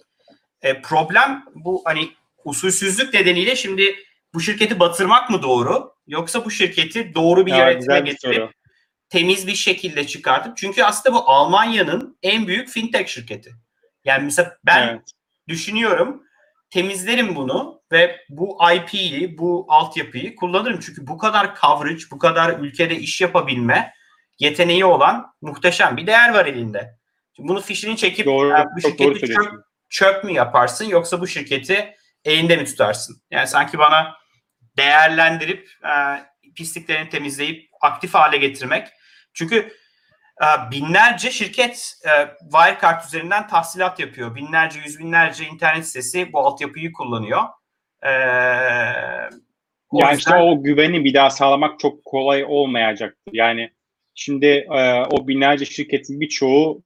E, 0.61 0.81
problem 0.81 1.45
bu 1.55 1.81
hani 1.85 2.09
usulsüzlük 2.45 3.13
nedeniyle 3.13 3.55
şimdi 3.55 3.95
bu 4.33 4.41
şirketi 4.41 4.79
batırmak 4.79 5.29
mı 5.29 5.43
doğru? 5.43 5.93
Yoksa 6.07 6.45
bu 6.45 6.51
şirketi 6.51 7.15
doğru 7.15 7.45
bir 7.45 7.51
Ya, 7.51 7.69
yönetime 7.69 8.05
bir 8.05 8.11
getirip 8.11 8.35
soru. 8.35 8.51
temiz 9.09 9.47
bir 9.47 9.55
şekilde 9.55 10.07
çıkartıp 10.07 10.57
çünkü 10.57 10.83
aslında 10.83 11.15
bu 11.15 11.29
Almanya'nın 11.29 12.17
en 12.23 12.47
büyük 12.47 12.69
fintech 12.69 13.07
şirketi. 13.07 13.55
Yani 14.05 14.23
mesela 14.23 14.57
ben 14.65 14.87
Evet. 14.87 15.01
düşünüyorum 15.47 16.23
temizlerim 16.69 17.35
bunu 17.35 17.81
ve 17.91 18.25
bu 18.29 18.57
IP'yi, 18.75 19.37
bu 19.37 19.65
altyapıyı 19.69 20.35
kullanırım. 20.35 20.79
Çünkü 20.79 21.07
bu 21.07 21.17
kadar 21.17 21.55
coverage, 21.61 22.03
bu 22.11 22.17
kadar 22.17 22.59
ülkede 22.59 22.95
iş 22.95 23.21
yapabilme 23.21 23.93
yeteneği 24.39 24.85
olan 24.85 25.33
muhteşem 25.41 25.97
bir 25.97 26.07
değer 26.07 26.33
var 26.33 26.45
elinde. 26.45 26.97
Şimdi 27.35 27.49
bunu 27.49 27.61
fişini 27.61 27.97
çekip 27.97 28.25
Doğru, 28.25 28.49
"Ya 28.49 28.65
bu 28.77 28.81
şirketi 28.81 29.25
çöp, 29.27 29.53
çöp 29.89 30.23
mü 30.23 30.31
yaparsın 30.31 30.85
yoksa 30.85 31.21
bu 31.21 31.27
şirketi 31.27 31.95
elinde 32.25 32.55
mi 32.57 32.65
tutarsın? 32.65 33.21
Yani 33.31 33.47
sanki 33.47 33.77
bana 33.79 34.15
değerlendirip 34.77 35.69
e, 35.83 35.91
pisliklerini 36.55 37.09
temizleyip 37.09 37.69
aktif 37.81 38.13
hale 38.13 38.37
getirmek. 38.37 38.87
Çünkü 39.33 39.55
e, 40.43 40.71
binlerce 40.71 41.31
şirket 41.31 41.93
e, 42.05 42.09
Wirecard 42.51 43.03
üzerinden 43.05 43.47
tahsilat 43.47 43.99
yapıyor. 43.99 44.35
Binlerce, 44.35 44.79
yüz 44.79 44.99
binlerce 44.99 45.45
internet 45.45 45.87
sitesi 45.87 46.33
bu 46.33 46.39
altyapıyı 46.39 46.93
kullanıyor. 46.93 47.41
E, 48.03 48.09
Yani 48.09 49.21
yüzden- 49.93 50.15
işte 50.15 50.35
o 50.35 50.63
güveni 50.63 51.03
bir 51.03 51.13
daha 51.13 51.29
sağlamak 51.29 51.79
çok 51.79 52.05
kolay 52.05 52.45
olmayacaktır. 52.47 53.33
Yani 53.33 53.71
şimdi 54.15 54.45
e, 54.45 55.01
o 55.11 55.27
binlerce 55.27 55.65
şirketin 55.65 56.19
birçoğu 56.21 56.83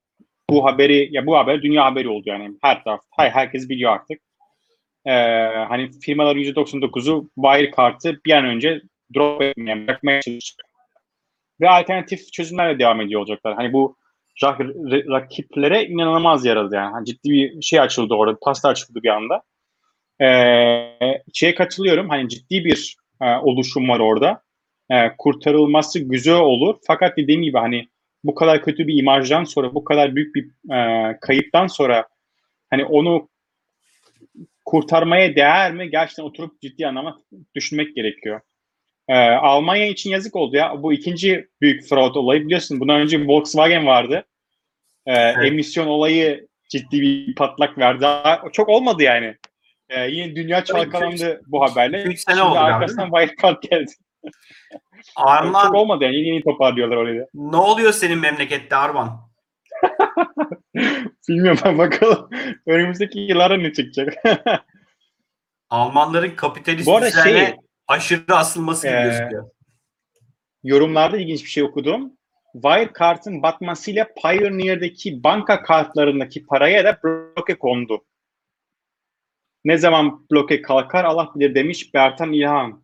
bu 0.49 0.65
haberi 0.65 1.09
ya 1.11 1.25
bu 1.25 1.37
haber 1.37 1.61
dünya 1.61 1.85
haberi 1.85 2.09
oldu 2.09 2.23
yani 2.25 2.57
her 2.61 2.83
taraf 2.83 3.01
her, 3.17 3.29
herkes 3.29 3.69
biliyor 3.69 3.91
artık. 3.91 4.21
E, 5.05 5.11
hani 5.69 5.89
firmalar 6.01 6.35
%99'u 6.35 7.29
Wirecard'ı 7.35 8.19
bir 8.25 8.31
an 8.31 8.45
önce 8.45 8.81
drop 9.15 9.41
etmeye 9.41 9.87
bırakmaya 9.87 10.21
çalışacak. 10.21 10.65
Ve 11.61 11.69
alternatif 11.69 12.33
çözümlerle 12.33 12.79
devam 12.79 13.01
ediyor 13.01 13.21
olacaklar. 13.21 13.55
Hani 13.55 13.73
bu 13.73 13.95
rak- 14.43 14.73
ra- 14.73 15.11
rakiplere 15.11 15.85
inanılmaz 15.85 16.45
yaradı 16.45 16.75
yani. 16.75 16.91
Hani 16.91 17.05
ciddi 17.05 17.29
bir 17.29 17.61
şey 17.61 17.79
açıldı 17.79 18.13
orada. 18.13 18.37
Pasta 18.41 18.69
açıldı 18.69 18.99
bir 19.03 19.09
anda. 19.09 19.41
Ee, 20.21 21.21
şeye 21.33 21.55
katılıyorum. 21.55 22.09
Hani 22.09 22.29
ciddi 22.29 22.65
bir 22.65 22.95
e, 23.21 23.25
oluşum 23.35 23.89
var 23.89 23.99
orada. 23.99 24.41
E, 24.91 25.15
kurtarılması 25.17 25.99
güzel 25.99 26.35
olur. 26.39 26.77
Fakat 26.87 27.17
dediğim 27.17 27.41
gibi 27.41 27.57
hani 27.57 27.87
bu 28.23 28.35
kadar 28.35 28.63
kötü 28.63 28.87
bir 28.87 28.97
imajdan 28.97 29.43
sonra, 29.43 29.75
bu 29.75 29.83
kadar 29.83 30.15
büyük 30.15 30.35
bir 30.35 30.73
e, 30.73 31.17
kayıptan 31.21 31.67
sonra 31.67 32.07
hani 32.69 32.85
onu 32.85 33.29
kurtarmaya 34.65 35.35
değer 35.35 35.73
mi? 35.73 35.89
Gerçekten 35.91 36.23
oturup 36.23 36.61
ciddi 36.61 36.87
anlamda 36.87 37.17
düşünmek 37.55 37.95
gerekiyor. 37.95 38.41
E, 39.07 39.15
Almanya 39.29 39.87
için 39.87 40.09
yazık 40.09 40.35
oldu 40.35 40.55
ya. 40.55 40.83
Bu 40.83 40.93
ikinci 40.93 41.47
büyük 41.61 41.89
fraud 41.89 42.15
olayı 42.15 42.45
biliyorsun. 42.45 42.79
Bundan 42.79 43.01
önce 43.01 43.27
Volkswagen 43.27 43.85
vardı. 43.85 44.25
E, 45.05 45.13
Emisyon 45.13 45.87
olayı 45.87 46.47
ciddi 46.69 47.01
bir 47.01 47.35
patlak 47.35 47.77
verdi. 47.77 48.01
Daha 48.01 48.43
çok 48.53 48.69
olmadı 48.69 49.03
yani. 49.03 49.35
E, 49.89 50.07
yine 50.09 50.35
dünya 50.35 50.63
çalkalandı 50.63 51.41
bu 51.47 51.61
haberle. 51.61 52.03
üç 52.03 52.19
sene 52.19 52.35
Şimdi 52.35 52.47
oldu 52.47 52.59
arkasından 52.59 53.09
Wirecard 53.11 53.63
geldi. 53.63 53.91
Çok 54.23 54.31
Arman 55.15 55.75
olmadı 55.75 56.03
yani. 56.03 56.15
Yeni 56.15 56.27
yeni 56.27 56.43
toparlıyorlar 56.43 56.97
orayı. 56.97 57.27
ne 57.33 57.57
oluyor 57.57 57.91
senin 57.93 58.17
memlekette 58.17 58.75
Arman? 58.75 59.29
Bilmiyorum 61.29 61.59
ben 61.65 61.77
bakalım. 61.77 62.29
Önümüzdeki 62.65 63.19
yıllara 63.19 63.57
ne 63.57 63.73
çıkacak? 63.73 64.13
Almanların 65.69 66.35
kapitalist 66.35 66.87
Bu 66.87 66.95
arada 66.95 67.07
düzene 67.07 67.23
şey- 67.23 67.55
aşırı 67.87 68.35
asılması 68.35 68.87
gibi 68.87 68.97
Ee, 68.97 69.03
gözüküyor. 69.03 69.49
Yorumlarda 70.63 71.17
ilginç 71.17 71.43
bir 71.43 71.49
şey 71.49 71.63
okudum. 71.63 72.13
Wirecard'ın 72.53 73.43
batmasıyla 73.43 74.07
Pioneer'daki 74.21 75.23
banka 75.23 75.63
kartlarındaki 75.63 76.45
paraya 76.45 76.83
da 76.85 76.99
bloke 77.03 77.57
kondu. 77.59 78.05
Ne 79.65 79.77
zaman 79.77 80.27
bloke 80.31 80.61
kalkar 80.61 81.03
Allah 81.03 81.31
bilir 81.35 81.55
demiş 81.55 81.93
Bertan 81.93 82.33
İlhan. 82.33 82.83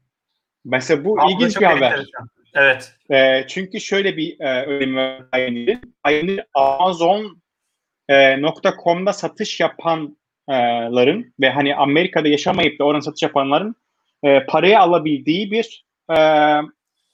Mesela 0.66 1.06
bu 1.06 1.22
Abla 1.22 1.32
ilginç 1.32 1.60
bir 1.60 1.66
haber. 1.66 1.92
enteresan. 1.92 2.30
Evet. 2.56 2.94
E, 3.12 3.48
çünkü 3.48 3.80
şöyle 3.82 4.18
bir 4.18 4.40
e, 4.40 4.66
önemi 4.66 4.96
var 4.98 5.32
Pioneer'in. 5.32 5.82
Pioneer 6.06 6.46
Amazon.com'da 8.10 9.14
satış 9.14 9.60
yapanların 9.60 11.34
ve 11.40 11.50
hani 11.50 11.76
Amerika'da 11.76 12.28
yaşamayıp 12.28 12.80
da 12.80 12.84
oradan 12.84 13.00
satış 13.00 13.24
yapanların 13.24 13.76
e, 14.24 14.46
parayı 14.46 14.80
alabildiği 14.80 15.52
bir 15.52 15.86
e, 16.12 16.16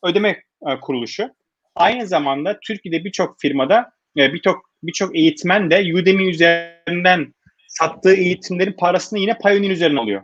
ödeme 0.03 0.29
e, 0.67 0.79
kuruluşu. 0.81 1.29
Aynı 1.75 2.07
zamanda 2.07 2.59
Türkiye'de 2.59 3.05
birçok 3.05 3.39
firmada 3.39 3.91
e, 4.17 4.33
birçok 4.33 4.71
birçok 4.83 5.15
eğitmen 5.15 5.71
de 5.71 5.93
Udemy 5.95 6.29
üzerinden 6.29 7.33
sattığı 7.67 8.15
eğitimlerin 8.15 8.73
parasını 8.73 9.19
yine 9.19 9.37
Pioneer 9.37 9.69
üzerinden 9.71 10.01
alıyor. 10.01 10.21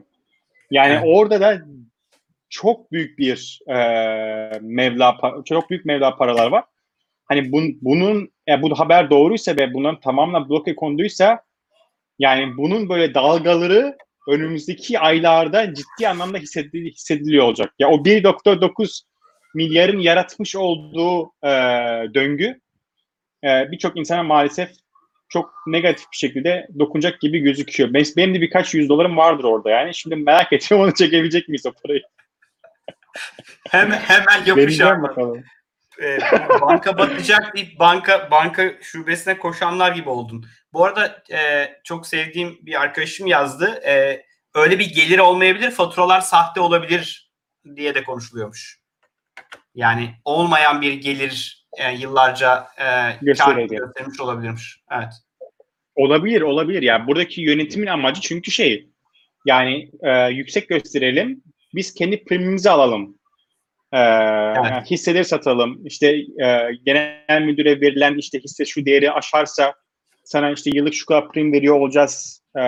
Yani 0.71 0.93
Evet. 0.93 1.03
orada 1.05 1.41
da 1.41 1.61
çok 2.49 2.91
büyük 2.91 3.19
bir 3.19 3.59
e, 3.67 3.75
mevla 4.61 5.17
çok 5.45 5.69
büyük 5.69 5.85
mevla 5.85 6.15
paralar 6.15 6.47
var. 6.47 6.63
Hani 7.25 7.51
bun, 7.51 7.77
bunun 7.81 8.31
e, 8.49 8.61
bu 8.61 8.79
haber 8.79 9.09
doğruysa 9.09 9.55
ve 9.57 9.73
bunların 9.73 9.99
tamamen 9.99 10.49
bloke 10.49 10.75
konduysa 10.75 11.43
yani 12.19 12.57
bunun 12.57 12.89
böyle 12.89 13.13
dalgaları 13.13 13.97
önümüzdeki 14.27 14.99
aylarda 14.99 15.73
ciddi 15.73 16.07
anlamda 16.09 16.37
hissedili- 16.37 16.91
hissediliyor 16.91 17.45
olacak. 17.45 17.73
Ya 17.79 17.89
o 17.89 18.05
1.9 18.05 19.01
milyarın 19.55 19.99
yaratmış 19.99 20.55
olduğu 20.55 21.25
e, 21.43 21.49
döngü 22.13 22.59
e, 23.43 23.71
birçok 23.71 23.97
insana 23.97 24.23
maalesef 24.23 24.69
çok 25.29 25.53
negatif 25.67 26.05
bir 26.11 26.17
şekilde 26.17 26.67
dokunacak 26.79 27.21
gibi 27.21 27.39
gözüküyor. 27.39 27.93
Benim 27.93 28.35
de 28.35 28.41
birkaç 28.41 28.73
yüz 28.73 28.89
dolarım 28.89 29.17
vardır 29.17 29.43
orada 29.43 29.69
yani. 29.69 29.93
Şimdi 29.93 30.15
merak 30.15 30.53
ediyorum 30.53 30.85
onu 30.85 30.93
çekebilecek 30.93 31.49
miyiz 31.49 31.65
o 31.65 31.71
parayı? 31.71 32.01
Hemen 33.69 33.99
hemen 33.99 34.37
yapış 34.37 34.63
Deneyeceğim 34.63 34.91
Arman. 34.93 35.09
bakalım. 35.09 35.43
e, 36.01 36.19
banka 36.61 36.97
batacak 36.97 37.55
deyip 37.55 37.79
banka 37.79 38.31
banka 38.31 38.73
şubesine 38.81 39.37
koşanlar 39.37 39.91
gibi 39.91 40.09
oldun. 40.09 40.45
Bu 40.73 40.85
arada 40.85 41.23
e, 41.31 41.69
çok 41.83 42.07
sevdiğim 42.07 42.57
bir 42.61 42.81
arkadaşım 42.81 43.27
yazdı. 43.27 43.81
E, 43.85 44.25
öyle 44.55 44.79
bir 44.79 44.93
gelir 44.93 45.19
olmayabilir, 45.19 45.71
faturalar 45.71 46.21
sahte 46.21 46.59
olabilir 46.61 47.31
diye 47.75 47.95
de 47.95 48.03
konuşuluyormuş. 48.03 48.79
Yani 49.75 50.15
olmayan 50.25 50.81
bir 50.81 50.93
gelir 50.93 51.65
e, 51.77 51.91
yıllarca 51.93 52.67
e, 52.77 53.33
kar 53.33 53.57
göstermiş 53.57 54.19
olabilirmiş. 54.19 54.81
Evet. 54.91 55.13
Olabilir, 55.95 56.41
olabilir. 56.41 56.81
Yani 56.81 57.07
buradaki 57.07 57.41
yönetimin 57.41 57.87
amacı 57.87 58.21
çünkü 58.21 58.51
şey 58.51 58.89
yani 59.45 59.91
e, 60.01 60.27
yüksek 60.27 60.69
gösterelim. 60.69 61.43
Biz 61.77 61.93
kendi 61.93 62.23
primimizi 62.23 62.69
alalım. 62.69 63.17
E, 63.93 63.97
Evet. 63.97 64.91
Hisseleri 64.91 65.25
satalım. 65.25 65.85
İşte 65.85 66.07
e, 66.43 66.69
genel 66.85 67.41
müdüre 67.41 67.81
verilen 67.81 68.17
işte 68.17 68.39
hisse 68.39 68.65
şu 68.65 68.85
değeri 68.85 69.11
aşarsa 69.11 69.73
sana 70.23 70.51
işte 70.51 70.69
yıllık 70.73 70.93
şu 70.93 71.05
kadar 71.05 71.31
prim 71.31 71.53
veriyor 71.53 71.79
olacağız 71.79 72.43
e, 72.57 72.63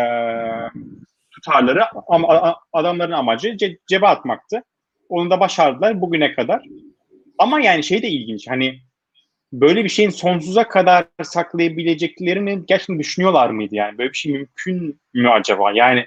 tutarları. 1.32 1.84
Ama 2.08 2.56
adamların 2.74 3.12
amacı 3.12 3.48
ce- 3.50 3.78
cebe 3.90 4.08
atmaktı. 4.08 4.64
Onu 5.10 5.30
da 5.30 5.40
başardılar 5.40 6.02
bugüne 6.02 6.34
kadar. 6.34 6.62
Ama 7.38 7.62
yani 7.62 7.84
şey 7.84 8.02
de 8.02 8.08
ilginç. 8.08 8.48
Hani 8.50 8.80
böyle 9.54 9.84
bir 9.84 9.90
şeyin 9.90 10.10
sonsuza 10.10 10.68
kadar 10.68 11.06
saklayabileceklerini 11.24 12.66
gerçekten 12.66 13.00
düşünüyorlar 13.00 13.50
mıydı 13.50 13.76
yani? 13.76 13.98
Böyle 13.98 14.10
bir 14.10 14.18
şey 14.18 14.32
mümkün 14.32 15.00
mü 15.14 15.30
acaba? 15.30 15.72
Yani 15.72 16.06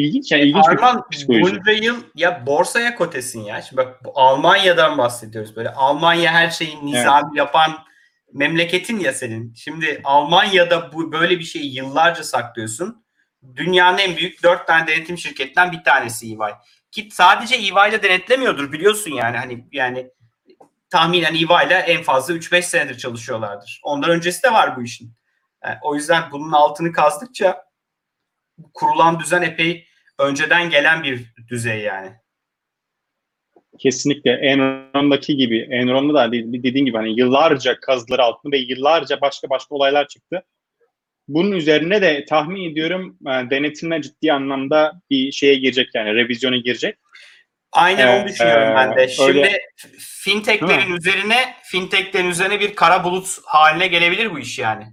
ilginç 0.00 0.32
yani 0.32 0.42
ilginç 0.42 0.68
Arman 0.68 1.04
bir 1.10 1.16
psikoloji. 1.16 1.42
bunca 1.42 1.72
yıl 1.72 2.02
ya 2.14 2.46
borsaya 2.46 2.94
kotesin 2.94 3.40
ya. 3.40 3.62
Şimdi 3.62 3.76
bak 3.76 4.04
bu 4.04 4.12
Almanya'dan 4.14 4.98
bahsediyoruz 4.98 5.56
böyle. 5.56 5.70
Almanya 5.70 6.32
her 6.32 6.50
şeyi 6.50 6.86
nizami 6.86 7.38
yapan 7.38 7.78
memleketin 8.32 8.98
ya 8.98 9.12
senin. 9.12 9.54
Şimdi 9.54 10.00
Almanya'da 10.04 10.92
bu 10.92 11.12
böyle 11.12 11.38
bir 11.38 11.44
şeyi 11.44 11.76
yıllarca 11.76 12.24
saklıyorsun 12.24 13.04
dünyanın 13.56 13.98
en 13.98 14.16
büyük 14.16 14.42
dört 14.42 14.66
tane 14.66 14.86
denetim 14.86 15.18
şirketinden 15.18 15.72
bir 15.72 15.84
tanesi 15.84 16.26
EY. 16.26 16.52
Ki 16.90 17.08
sadece 17.12 17.56
EY 17.56 17.68
ile 17.68 18.02
denetlemiyordur 18.02 18.72
biliyorsun 18.72 19.10
yani 19.10 19.36
hani 19.36 19.66
yani 19.72 20.10
tahminen 20.90 21.34
EY 21.34 21.66
ile 21.66 21.74
en 21.74 22.02
fazla 22.02 22.34
3-5 22.34 22.62
senedir 22.62 22.98
çalışıyorlardır. 22.98 23.80
Ondan 23.84 24.10
öncesi 24.10 24.42
de 24.42 24.52
var 24.52 24.76
bu 24.76 24.82
işin. 24.82 25.12
Yani 25.64 25.78
o 25.82 25.94
yüzden 25.94 26.22
bunun 26.30 26.52
altını 26.52 26.92
kazdıkça 26.92 27.66
kurulan 28.74 29.20
düzen 29.20 29.42
epey 29.42 29.85
önceden 30.18 30.70
gelen 30.70 31.02
bir 31.02 31.34
düzey 31.48 31.80
yani. 31.80 32.12
Kesinlikle 33.78 34.30
Enron'daki 34.32 35.36
gibi. 35.36 35.68
Enron'da 35.70 36.14
da 36.14 36.32
dediğin 36.32 36.84
gibi 36.84 36.96
hani 36.96 37.20
yıllarca 37.20 37.80
kazıları 37.80 38.22
altında 38.22 38.56
ve 38.56 38.58
yıllarca 38.58 39.20
başka 39.20 39.50
başka 39.50 39.74
olaylar 39.74 40.08
çıktı. 40.08 40.44
Bunun 41.28 41.52
üzerine 41.52 42.02
de 42.02 42.24
tahmin 42.24 42.70
ediyorum 42.70 43.18
e, 43.22 43.50
denetimle 43.50 44.02
ciddi 44.02 44.32
anlamda 44.32 45.00
bir 45.10 45.32
şeye 45.32 45.54
girecek 45.54 45.88
yani 45.94 46.14
revizyona 46.14 46.56
girecek. 46.56 46.98
Aynen 47.72 48.06
Evet, 48.06 48.20
onu 48.20 48.28
düşünüyorum 48.28 48.72
e, 48.72 48.74
ben 48.76 48.96
de. 48.96 49.08
Şimdi 49.08 49.28
öyle- 49.38 49.60
fintechlerin 49.98 50.96
üzerine 50.96 51.54
fintechlerin 51.62 52.28
üzerine 52.30 52.60
bir 52.60 52.74
kara 52.74 53.04
bulut 53.04 53.38
haline 53.44 53.86
gelebilir 53.86 54.30
bu 54.30 54.38
iş 54.38 54.58
yani. 54.58 54.84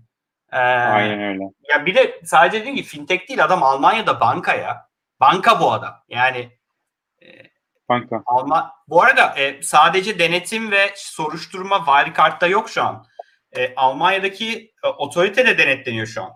Ee, 0.52 0.58
Aynen 0.58 1.22
öyle. 1.22 1.44
Ya 1.70 1.86
bir 1.86 1.96
de 1.96 2.22
sadece 2.24 2.60
dediğim 2.60 2.76
gibi 2.76 2.88
fintech 2.88 3.30
değil 3.30 3.44
adam 3.44 3.64
Almanya'da 3.64 4.20
banka 4.20 4.56
ya. 4.56 4.78
Banka 5.24 5.60
bu 5.60 5.72
adam. 5.72 6.04
Yani 6.10 6.50
Banka. 7.90 8.24
Alman 8.26 8.72
bu 8.88 9.02
arada 9.02 9.36
e, 9.38 9.62
sadece 9.62 10.20
denetim 10.20 10.72
ve 10.72 10.94
soruşturma 10.96 11.86
Wirecard'da 11.86 12.48
yok 12.48 12.70
şu 12.70 12.84
an. 12.84 13.06
E, 13.58 13.76
Almanya'daki 13.76 14.74
e, 14.84 14.88
otorite 14.88 15.48
de 15.48 15.58
denetleniyor 15.58 16.08
şu 16.08 16.24
an. 16.24 16.32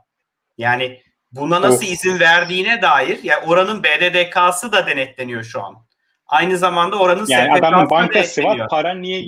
Yani 0.57 1.01
buna 1.31 1.61
nasıl 1.61 1.85
Of. 1.85 1.91
izin 1.91 2.19
verdiğine 2.19 2.81
dair 2.81 3.23
ya 3.23 3.43
oranın 3.47 3.83
BDDK'sı 3.83 4.71
da 4.71 4.87
denetleniyor 4.87 5.43
şu 5.43 5.63
an. 5.63 5.87
Aynı 6.25 6.57
zamanda 6.57 6.99
oranın 6.99 7.25
Yani 7.27 7.53
adamın 7.53 7.85
da 7.85 7.89
bankası 7.89 8.43
var. 8.43 8.67
Para 8.69 8.93
niye 8.93 9.25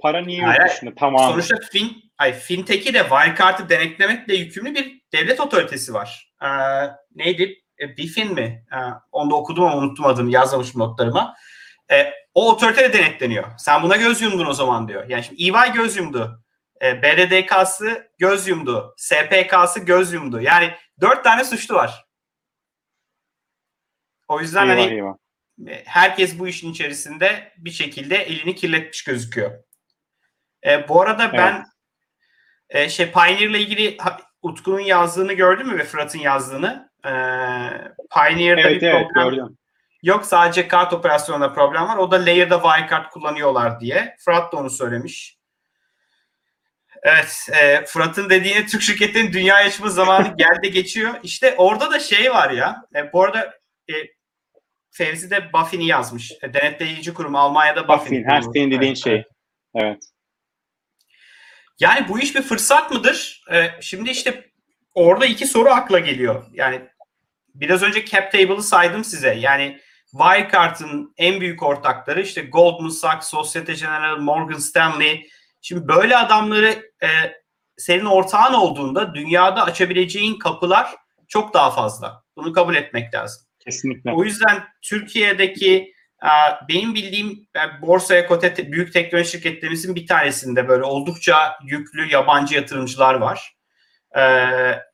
para 0.00 0.20
niye 0.20 0.42
Hayır, 0.42 0.60
yurt 0.60 0.70
dışında? 0.70 0.94
Tamam. 0.98 1.30
Sonuçta 1.30 1.56
fin, 1.72 2.12
ay, 2.18 2.32
fintech'i 2.32 2.94
de 2.94 3.02
Wirecard'ı 3.02 3.68
denetlemekle 3.68 4.34
yükümlü 4.34 4.74
bir 4.74 5.02
devlet 5.12 5.40
otoritesi 5.40 5.94
var. 5.94 6.32
Ee, 6.42 6.48
neydi? 7.14 7.62
E, 7.80 7.96
Bifin 7.96 8.34
mi? 8.34 8.66
Ee, 8.72 8.76
onu 9.12 9.30
da 9.30 9.34
okudum 9.34 9.64
ama 9.64 9.76
unuttum 9.76 10.06
adını 10.06 10.30
yazmamışım 10.30 10.80
notlarıma. 10.80 11.34
Ee, 11.90 12.12
o 12.34 12.50
otorite 12.52 12.82
de 12.82 12.92
denetleniyor. 12.92 13.58
Sen 13.58 13.82
buna 13.82 13.96
göz 13.96 14.22
yumdun 14.22 14.46
o 14.46 14.52
zaman 14.52 14.88
diyor. 14.88 15.08
Yani 15.08 15.24
şimdi 15.24 15.42
EY 15.42 15.72
göz 15.74 15.96
yumdu. 15.96 16.44
Ee, 16.82 17.02
BDDK'sı 17.02 18.10
göz 18.18 18.48
yumdu. 18.48 18.94
SPK'sı 18.96 19.80
göz 19.80 20.12
yumdu. 20.12 20.40
Yani 20.40 20.74
dört 21.00 21.24
tane 21.24 21.44
suçlu 21.44 21.74
var. 21.74 22.04
O 24.28 24.40
yüzden 24.40 24.68
Eyvah, 24.68 24.82
hani 24.82 24.94
eyvah. 24.94 25.14
herkes 25.84 26.38
bu 26.38 26.48
işin 26.48 26.72
içerisinde 26.72 27.52
bir 27.58 27.70
şekilde 27.70 28.16
elini 28.16 28.54
kirletmiş 28.54 29.04
gözüküyor. 29.04 29.64
E, 30.66 30.88
bu 30.88 31.02
arada 31.02 31.32
ben 31.32 31.64
e, 32.68 32.88
şey 32.88 33.12
Pioneer'la 33.12 33.58
ilgili 33.58 33.98
Utku'nun 34.42 34.80
yazdığını 34.80 35.32
gördün 35.32 35.66
mü 35.66 35.78
ve 35.78 35.84
Fırat'ın 35.84 36.18
yazdığını? 36.18 36.87
E, 37.04 37.10
Pioneer'da 38.14 38.60
Evet 38.60 38.82
bir 38.82 38.86
evet 38.86 39.06
problem 39.14 39.30
gördüm. 39.36 39.58
yok. 40.02 40.24
Sadece 40.24 40.68
kart 40.68 40.92
operasyonunda 40.92 41.52
problem 41.52 41.88
var. 41.88 41.96
O 41.96 42.10
da 42.10 42.16
layer'da 42.16 42.62
wirecard 42.62 43.10
kullanıyorlar 43.10 43.80
diye. 43.80 44.16
Fırat 44.24 44.52
da 44.52 44.56
onu 44.56 44.70
söylemiş. 44.70 45.38
Evet, 47.02 47.48
e, 47.52 47.84
Fırat'ın 47.84 48.30
dediğine 48.30 48.66
Türk 48.66 48.82
şirketlerin 48.82 49.32
dünya 49.32 49.60
yaşama 49.60 49.88
zamanı 49.88 50.36
geldi 50.38 50.70
geçiyor. 50.72 51.14
İşte 51.22 51.54
orada 51.58 51.90
da 51.90 51.98
şey 51.98 52.30
var 52.30 52.50
ya. 52.50 52.82
E, 52.94 53.12
bu 53.12 53.24
arada 53.24 53.54
e, 53.90 53.92
Fevzi 54.90 55.30
de 55.30 55.52
Baffin'i 55.52 55.86
yazmış. 55.86 56.32
E, 56.42 56.54
denetleyici 56.54 57.14
kurum 57.14 57.36
Almanya'da 57.36 57.88
Baffin. 57.88 58.24
Baffin, 58.24 58.30
her 58.30 58.42
senin 58.42 58.70
dediğin 58.70 58.82
Evet, 58.92 59.04
şey. 59.04 59.14
evet. 59.14 59.26
Evet. 59.74 60.02
Yani 61.80 62.08
bu 62.08 62.20
iş 62.20 62.34
bir 62.34 62.42
fırsat 62.42 62.90
mıdır? 62.90 63.44
Ee, 63.52 63.70
şimdi 63.80 64.10
işte 64.10 64.47
orada 64.98 65.26
iki 65.26 65.46
soru 65.46 65.68
akla 65.68 65.98
geliyor. 65.98 66.44
Yani 66.52 66.80
biraz 67.54 67.82
önce 67.82 68.04
cap 68.04 68.32
table'ı 68.32 68.62
saydım 68.62 69.04
size. 69.04 69.34
Yani 69.34 69.78
Wirecard'ın 70.10 71.14
en 71.16 71.40
büyük 71.40 71.62
ortakları 71.62 72.20
işte 72.20 72.42
Goldman 72.42 72.88
Sachs, 72.88 73.28
Societe 73.28 73.74
Generale, 73.74 74.20
Morgan 74.20 74.58
Stanley. 74.58 75.28
Şimdi 75.62 75.88
böyle 75.88 76.16
adamları 76.16 76.92
e, 77.02 77.08
senin 77.76 78.04
ortağın 78.04 78.54
olduğunda 78.54 79.14
dünyada 79.14 79.62
açabileceğin 79.62 80.38
kapılar 80.38 80.94
çok 81.28 81.54
daha 81.54 81.70
fazla. 81.70 82.22
Bunu 82.36 82.52
kabul 82.52 82.74
etmek 82.74 83.14
lazım. 83.14 83.42
Kesinlikle. 83.60 84.12
O 84.12 84.24
yüzden 84.24 84.64
Türkiye'deki 84.82 85.92
e, 86.22 86.30
benim 86.68 86.94
bildiğim 86.94 87.48
e, 87.56 87.82
borsaya 87.82 88.26
kote 88.26 88.54
te- 88.54 88.72
büyük 88.72 88.92
teknoloji 88.92 89.30
şirketlerimizin 89.30 89.94
bir 89.94 90.06
tanesinde 90.06 90.68
böyle 90.68 90.84
oldukça 90.84 91.58
yüklü 91.64 92.10
yabancı 92.10 92.54
yatırımcılar 92.54 93.14
var. 93.14 93.57
E, 94.12 94.22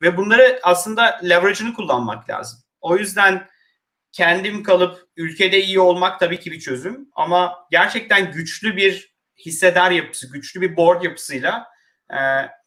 ve 0.01 0.17
bunları 0.17 0.59
aslında 0.63 1.19
leverage'ını 1.23 1.73
kullanmak 1.73 2.29
lazım. 2.29 2.59
O 2.81 2.97
yüzden 2.97 3.47
kendim 4.11 4.63
kalıp 4.63 4.99
ülkede 5.17 5.61
iyi 5.61 5.79
olmak 5.79 6.19
tabii 6.19 6.39
ki 6.39 6.51
bir 6.51 6.59
çözüm 6.59 7.09
ama 7.15 7.67
gerçekten 7.71 8.31
güçlü 8.31 8.77
bir 8.77 9.15
hissedar 9.45 9.91
yapısı, 9.91 10.31
güçlü 10.31 10.61
bir 10.61 10.77
board 10.77 11.03
yapısıyla 11.03 11.67
e, 12.09 12.17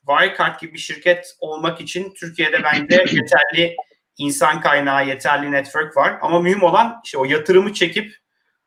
Wirecard 0.06 0.60
gibi 0.60 0.74
bir 0.74 0.78
şirket 0.78 1.36
olmak 1.40 1.80
için 1.80 2.14
Türkiye'de 2.14 2.62
bence 2.64 2.96
yeterli 3.12 3.76
insan 4.18 4.60
kaynağı, 4.60 5.06
yeterli 5.06 5.52
network 5.52 5.96
var. 5.96 6.18
Ama 6.20 6.40
mühim 6.40 6.62
olan 6.62 7.00
işte 7.04 7.18
o 7.18 7.24
yatırımı 7.24 7.72
çekip 7.72 8.16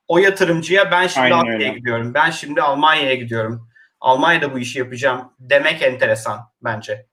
o 0.07 0.17
yatırımcıya 0.17 0.91
ben 0.91 1.07
şimdi 1.07 1.33
Avrupa'ya 1.33 1.73
gidiyorum, 1.73 2.13
ben 2.13 2.31
şimdi 2.31 2.61
Almanya'ya 2.61 3.15
gidiyorum. 3.15 3.69
Almanya'da 3.99 4.53
bu 4.53 4.59
işi 4.59 4.79
yapacağım 4.79 5.33
demek 5.39 5.81
enteresan 5.81 6.39
bence. 6.63 6.93
Ee, 6.93 7.05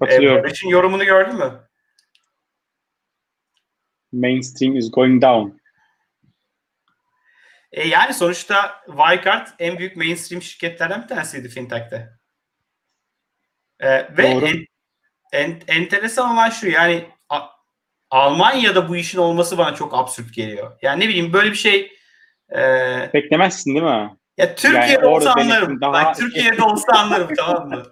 Katılıyorum. 0.00 0.42
Barış'ın 0.44 0.68
yorumunu 0.68 1.04
gördün 1.04 1.34
mü? 1.36 1.68
Mainstream 4.12 4.76
is 4.76 4.90
going 4.90 5.22
down. 5.22 5.62
E 7.72 7.88
yani 7.88 8.14
sonuçta 8.14 8.82
Wirecard 8.86 9.46
en 9.58 9.78
büyük 9.78 9.96
mainstream 9.96 10.42
şirketlerden 10.42 11.02
bir 11.02 11.08
tanesiydi 11.08 11.48
fintech'te. 11.48 12.08
E, 13.80 14.16
ve 14.16 14.34
Doğru. 14.34 14.46
en- 14.46 14.66
en- 15.32 15.62
enteresan 15.68 16.32
olan 16.32 16.50
şu 16.50 16.68
yani 16.68 17.10
A- 17.28 17.48
Almanya'da 18.10 18.88
bu 18.88 18.96
işin 18.96 19.18
olması 19.18 19.58
bana 19.58 19.74
çok 19.74 19.94
absürt 19.94 20.34
geliyor. 20.34 20.78
Yani 20.82 21.04
ne 21.04 21.08
bileyim 21.08 21.32
böyle 21.32 21.50
bir 21.50 21.56
şey 21.56 21.92
e, 22.56 22.60
Beklemezsin 23.14 23.74
değil 23.74 23.84
mi? 23.84 24.16
Ya 24.38 24.54
Türkiye'de 24.54 24.92
Yani 24.92 25.06
olsa 25.06 25.32
anlarım. 25.32 25.80
daha- 25.80 25.92
Bak 25.92 26.16
Türkiye'de 26.16 26.62
olsa 26.62 26.92
anlarım 26.92 27.28
tamam 27.36 27.68
mı? 27.68 27.82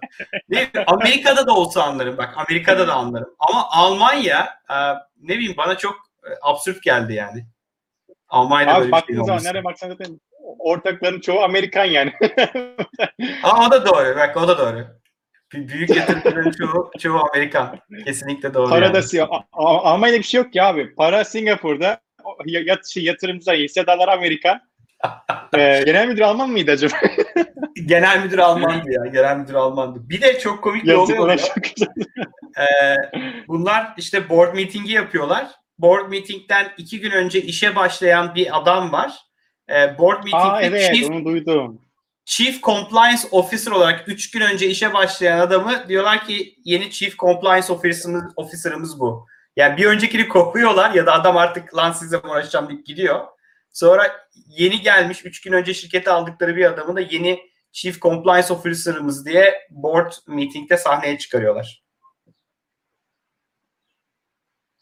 Bileyim, 0.49 0.69
Amerika'da 0.87 1.47
da 1.47 1.53
olsa 1.53 1.83
anlarım. 1.83 2.17
Bak 2.17 2.33
Amerika'da 2.37 2.87
da 2.87 2.93
anlarım. 2.93 3.35
Ama 3.39 3.67
Almanya 3.71 4.49
e, 4.69 4.75
ne 5.21 5.35
bileyim 5.35 5.53
bana 5.57 5.77
çok 5.77 5.95
e, 6.23 6.29
absürt 6.41 6.83
geldi 6.83 7.13
yani. 7.13 7.45
Almanya'da 8.29 8.73
Abi 8.75 8.91
böyle 8.91 9.07
bir 9.07 9.13
zaman 9.15 9.29
olması. 9.29 9.45
nereye 9.47 9.63
baksan 9.63 9.89
zaten 9.89 10.19
ortakların 10.59 11.21
çoğu 11.21 11.39
Amerikan 11.43 11.85
yani. 11.85 12.13
Ama 13.43 13.67
o 13.67 13.71
da 13.71 13.85
doğru. 13.85 14.15
Bak 14.17 14.37
o 14.37 14.47
da 14.47 14.57
doğru. 14.57 14.87
Büyük 15.53 15.89
yatırımcıların 15.95 16.51
çoğu, 16.57 16.91
çoğu 16.99 17.19
Amerikan. 17.33 17.79
Kesinlikle 18.05 18.53
doğru. 18.53 18.69
Para 18.69 18.85
yani. 18.85 18.93
da 19.21 19.27
A- 19.53 19.91
Almanya'da 19.91 20.17
bir 20.17 20.23
şey 20.23 20.41
yok 20.41 20.55
ya 20.55 20.67
abi. 20.67 20.95
Para 20.95 21.23
Singapur'da 21.25 21.99
yat, 22.45 22.87
şey, 22.87 23.03
yatırımcılar, 23.03 23.57
hissedarlar 23.57 24.07
Amerikan. 24.07 24.61
Ee, 25.57 25.83
genel 25.85 26.07
müdür 26.07 26.21
Alman 26.21 26.49
mıydı 26.49 26.71
acaba? 26.71 26.93
Genel 27.85 28.23
müdür 28.23 28.37
Almandı 28.37 28.91
ya. 28.91 29.05
Genel 29.05 29.37
müdür 29.37 29.53
Almandı. 29.53 30.09
Bir 30.09 30.21
de 30.21 30.39
çok 30.39 30.63
komik 30.63 30.85
bir 30.85 30.93
olay 30.93 31.19
oluyor. 31.19 31.39
Ee, 32.59 32.95
bunlar 33.47 33.93
işte 33.97 34.29
board 34.29 34.55
meeting'i 34.55 34.91
yapıyorlar. 34.91 35.47
Board 35.79 36.09
meeting'den 36.09 36.71
iki 36.77 36.99
gün 36.99 37.11
önce 37.11 37.41
işe 37.41 37.75
başlayan 37.75 38.35
bir 38.35 38.57
adam 38.57 38.91
var. 38.91 39.13
Ee, 39.69 39.97
board 39.97 40.17
meeting'de 40.17 40.37
Aa 40.37 40.61
evet 40.61 40.95
chief, 40.95 41.09
onu 41.09 41.25
duydum. 41.25 41.81
chief 42.25 42.63
Compliance 42.63 43.21
Officer 43.31 43.71
olarak 43.71 44.03
üç 44.07 44.31
gün 44.31 44.41
önce 44.41 44.67
işe 44.67 44.93
başlayan 44.93 45.39
adamı 45.39 45.87
diyorlar 45.87 46.25
ki 46.25 46.55
yeni 46.65 46.91
Chief 46.91 47.17
Compliance 47.17 47.73
Officer'ımız, 47.73 48.23
officer'ımız 48.35 48.99
bu. 48.99 49.27
Yani 49.55 49.77
bir 49.77 49.85
öncekini 49.85 50.27
kopuyorlar 50.27 50.93
ya 50.93 51.05
da 51.05 51.13
adam 51.13 51.37
artık 51.37 51.75
lan 51.75 51.91
sizle 51.91 52.17
uğraşacağım 52.17 52.69
deyip 52.69 52.85
gidiyor. 52.85 53.19
Sonra 53.73 54.27
yeni 54.47 54.81
gelmiş 54.81 55.25
3 55.25 55.41
gün 55.41 55.51
önce 55.51 55.73
şirkete 55.73 56.11
aldıkları 56.11 56.55
bir 56.55 56.65
adamı 56.65 56.95
da 56.95 57.01
yeni 57.01 57.51
Chief 57.71 58.01
Compliance 58.01 58.53
Officer'ımız 58.53 59.25
diye 59.25 59.67
board 59.69 60.11
meeting'de 60.27 60.77
sahneye 60.77 61.17
çıkarıyorlar. 61.17 61.83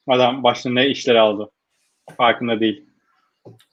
Adam 0.07 0.43
başına 0.43 0.73
ne 0.73 0.87
işler 0.87 1.15
aldı. 1.15 1.51
Farkında 2.17 2.59
değil. 2.59 2.89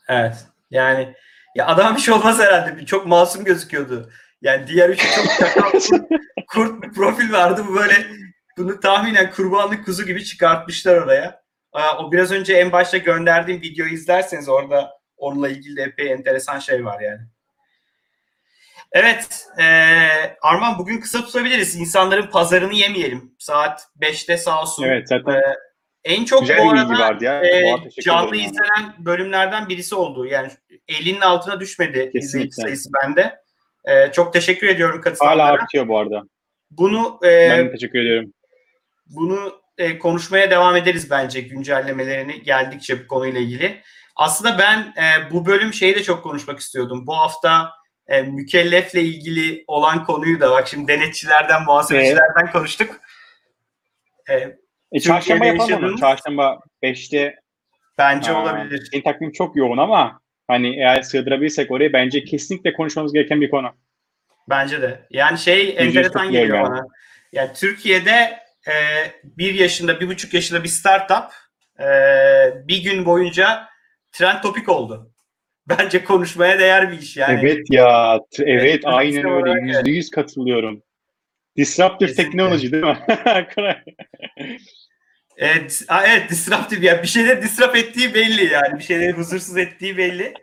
Evet. 0.09 0.47
Yani 0.71 1.15
ya 1.55 1.67
adam 1.67 1.97
bir 1.97 2.01
şey 2.01 2.15
olmaz 2.15 2.39
herhalde. 2.39 2.87
Çok 2.87 3.07
masum 3.07 3.45
gözüküyordu. 3.45 4.11
Yani 4.43 4.67
diğer 4.67 4.89
üçü 4.91 5.07
çok 5.15 5.25
çakal 5.39 5.71
kurt, 5.81 6.11
kurt 6.47 6.83
bir 6.83 6.93
profil 6.93 7.33
vardı. 7.33 7.65
Bu 7.69 7.75
böyle 7.75 8.07
bunu 8.59 8.81
tahminen 8.81 9.31
kurbanlık 9.31 9.85
kuzu 9.85 10.07
gibi 10.07 10.25
çıkartmışlar 10.25 10.97
oraya. 10.97 11.43
Aa, 11.73 11.99
O 11.99 12.13
biraz 12.13 12.33
önce 12.33 12.55
en 12.55 12.73
başta 12.73 12.97
gönderdiğim 12.97 13.63
videoyu 13.63 13.93
izlerseniz 13.93 14.49
orada 14.49 14.96
onunla 15.17 15.49
ilgili 15.49 15.77
de 15.77 15.83
epey 15.83 16.13
enteresan 16.13 16.59
şey 16.59 16.85
var 16.85 17.01
yani. 17.01 17.21
Evet, 18.93 19.47
eee, 19.59 20.37
Arman 20.43 20.79
bugün 20.79 21.01
kısa 21.01 21.25
tutabiliriz. 21.25 21.77
İnsanların 21.77 22.27
pazarını 22.31 22.75
yemeyelim. 22.75 23.35
Saat 23.39 23.89
5'te 24.01 24.37
sağ 24.37 24.63
olsun. 24.63 24.85
Evet 24.85 25.09
zaten 25.09 25.35
Ee, 25.35 25.43
en 26.05 26.25
çok 26.25 26.41
güzel 26.41 26.59
bu 26.65 26.71
arada 26.71 27.25
ya. 27.25 27.43
e, 27.45 27.77
canlı 28.05 28.37
izlenen 28.37 28.95
bölümlerden 28.99 29.69
birisi 29.69 29.95
oldu. 29.95 30.27
Yani 30.27 30.49
50'nin 30.89 31.21
altına 31.21 31.61
düşmedi 31.61 32.11
izleyici 32.15 32.53
sayısı 32.55 32.91
bende. 33.03 33.37
Ee, 33.85 34.13
çok 34.13 34.33
teşekkür 34.33 34.67
ediyorum 34.69 34.95
Hala 35.05 35.15
katılanlara. 35.15 35.53
artıyor 35.63 35.89
bu 35.89 35.99
arada. 35.99 36.23
Bunu 36.71 37.21
e, 37.25 37.49
Ben 37.51 37.73
teşekkür 37.73 37.99
ediyorum. 37.99 38.33
bunu 39.07 39.61
e, 39.79 39.99
konuşmaya 39.99 40.51
devam 40.51 40.77
ederiz 40.77 41.11
bence 41.11 41.41
güncellemelerini 41.41 42.43
geldikçe 42.43 43.05
bu 43.05 43.07
konuyla 43.07 43.41
ilgili. 43.41 43.81
Aslında 44.17 44.59
ben 44.59 44.79
e, 45.03 45.31
bu 45.31 45.47
bölüm 45.47 45.73
şeyi 45.73 45.95
de 45.95 46.03
çok 46.03 46.23
konuşmak 46.23 46.59
istiyordum. 46.59 47.07
Bu 47.07 47.17
hafta 47.17 47.73
e, 48.09 48.23
mükellefle 48.23 49.01
ilgili 49.03 49.65
olan 49.67 50.05
konuyu 50.05 50.41
da 50.41 50.51
bak 50.51 50.69
şimdi 50.69 50.89
denetçilerden, 50.93 51.63
muhasebecilerden 51.65 52.53
konuştuk. 52.53 53.01
E, 54.31 54.57
E, 54.93 55.01
çarşamba 55.01 55.47
yapalım 55.47 55.85
mı? 55.85 55.97
Çarşamba 56.01 56.61
5'te 56.83 57.35
bence 57.99 58.33
Aa, 58.33 58.43
olabilir. 58.43 58.89
Senin 58.93 59.03
takvim 59.03 59.33
çok 59.33 59.57
yoğun 59.57 59.79
ama 59.79 60.21
hani 60.49 60.77
eğer 60.77 61.03
sığdırabilirsek 61.03 61.71
oraya 61.71 61.93
bence 61.93 62.25
kesinlikle 62.25 62.73
konuşmamız 62.73 63.13
gereken 63.13 63.41
bir 63.41 63.51
konu. 63.51 63.73
Bence 64.49 64.83
de. 64.83 65.07
Yani 65.11 65.39
şey 65.39 65.75
enteresan 65.79 66.31
geliyor 66.31 66.57
yani. 66.57 66.71
bana. 66.71 66.87
Yani 67.33 67.51
Türkiye'de 67.55 68.39
e, 68.69 68.75
bir 69.25 69.55
yaşında, 69.55 70.01
bir 70.01 70.09
buçuk 70.09 70.35
yaşında 70.35 70.65
bir 70.65 70.69
startup 70.69 71.33
e, 71.81 71.89
bir 72.69 72.83
gün 72.83 73.07
boyunca 73.07 73.69
trend 74.19 74.43
topik 74.43 74.69
oldu. 74.69 75.13
Bence 75.69 76.05
konuşmaya 76.05 76.59
değer 76.59 76.93
bir 76.93 76.99
iş 76.99 77.17
yani. 77.17 77.41
Evet 77.43 77.67
ya, 77.71 78.21
evet 78.39 78.83
aynen 78.85 79.25
öyle. 79.31 79.73
Yüzde 79.73 79.91
yüz 79.91 80.11
katılıyorum. 80.11 80.83
Disruptive 81.57 82.09
Kesinlikle. 82.09 82.31
technology 82.31 82.73
değil 82.73 82.85
mi? 82.85 82.99
Evet, 85.39 85.83
evet 86.07 86.31
disruptive 86.31 86.87
yani 86.87 87.03
bir 87.03 87.09
şeyleri 87.09 87.43
disrupt 87.43 87.77
ettiği 87.77 88.15
belli 88.15 88.53
yani 88.53 88.79
bir 88.79 88.85
şeyleri 88.85 89.13
huzursuz 89.13 89.57
ettiği 89.57 89.97
belli. 89.97 90.35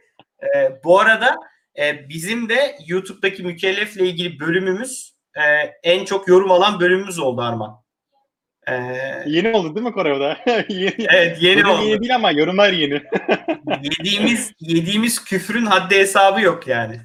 Ee, 0.43 0.71
bu 0.83 0.99
arada 0.99 1.35
e, 1.79 2.09
bizim 2.09 2.49
de 2.49 2.75
YouTube'daki 2.87 3.43
mükellefle 3.43 4.05
ilgili 4.05 4.39
bölümümüz 4.39 5.15
e, 5.35 5.43
en 5.83 6.05
çok 6.05 6.27
yorum 6.27 6.51
alan 6.51 6.79
bölümümüz 6.79 7.19
oldu 7.19 7.41
Arman. 7.41 7.82
Ee, 8.67 9.23
Yeni 9.25 9.49
oldu 9.57 9.75
değil 9.75 9.85
mi 9.87 9.91
Koray 9.93 10.11
o 10.11 10.19
da? 10.19 10.37
yeni, 10.69 11.07
evet 11.09 11.37
yeni 11.41 11.65
oldu. 11.67 11.83
yeni 11.83 12.01
değil 12.01 12.15
ama 12.15 12.31
yorumlar 12.31 12.73
yeni. 12.73 13.03
yediğimiz 13.83 14.51
yediğimiz 14.59 15.23
küfrün 15.23 15.65
haddi 15.65 15.95
hesabı 15.95 16.41
yok 16.41 16.67
yani. 16.67 17.01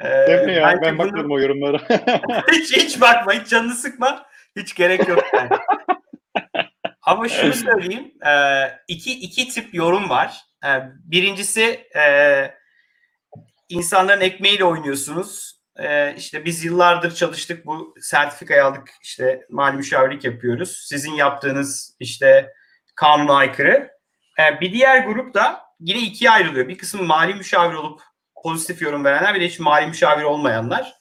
Ee, 0.00 0.36
mi 0.46 0.54
ya? 0.54 0.78
Ben 0.82 0.98
bunu- 0.98 1.06
bakmadım 1.08 1.30
o 1.30 1.40
yorumlara. 1.40 1.78
hiç, 2.52 2.76
hiç 2.76 3.00
bakma, 3.00 3.32
hiç 3.32 3.48
canını 3.48 3.74
sıkma. 3.74 4.26
Hiç 4.56 4.74
gerek 4.74 5.08
yok 5.08 5.24
yani. 5.34 5.48
Ama 7.02 7.28
şunu 7.28 7.52
söyleyeyim. 7.52 8.12
E, 8.26 8.32
iki, 8.88 9.12
iki 9.20 9.48
tip 9.48 9.74
yorum 9.74 10.08
var. 10.10 10.36
E, 10.64 10.68
birincisi 11.04 11.86
e, 11.96 12.04
insanların 13.68 14.20
ekmeğiyle 14.20 14.64
oynuyorsunuz. 14.64 15.60
E, 15.78 16.14
işte 16.16 16.44
biz 16.44 16.64
yıllardır 16.64 17.14
çalıştık 17.14 17.66
bu 17.66 17.94
sertifikayı 18.00 18.64
aldık 18.64 18.90
işte 19.02 19.46
mali 19.50 19.76
müşavirlik 19.76 20.24
yapıyoruz. 20.24 20.84
Sizin 20.88 21.12
yaptığınız 21.12 21.96
işte 22.00 22.52
kanuna 22.94 23.34
aykırı. 23.34 23.90
E, 24.40 24.60
bir 24.60 24.72
diğer 24.72 25.04
grup 25.04 25.34
da 25.34 25.62
yine 25.80 25.98
ikiye 25.98 26.30
ayrılıyor. 26.30 26.68
Bir 26.68 26.78
kısmı 26.78 27.02
mali 27.02 27.34
müşavir 27.34 27.74
olup 27.74 28.00
pozitif 28.42 28.82
yorum 28.82 29.04
verenler 29.04 29.34
bir 29.34 29.40
de 29.40 29.46
hiç 29.46 29.60
mali 29.60 29.86
müşavir 29.86 30.22
olmayanlar. 30.22 30.94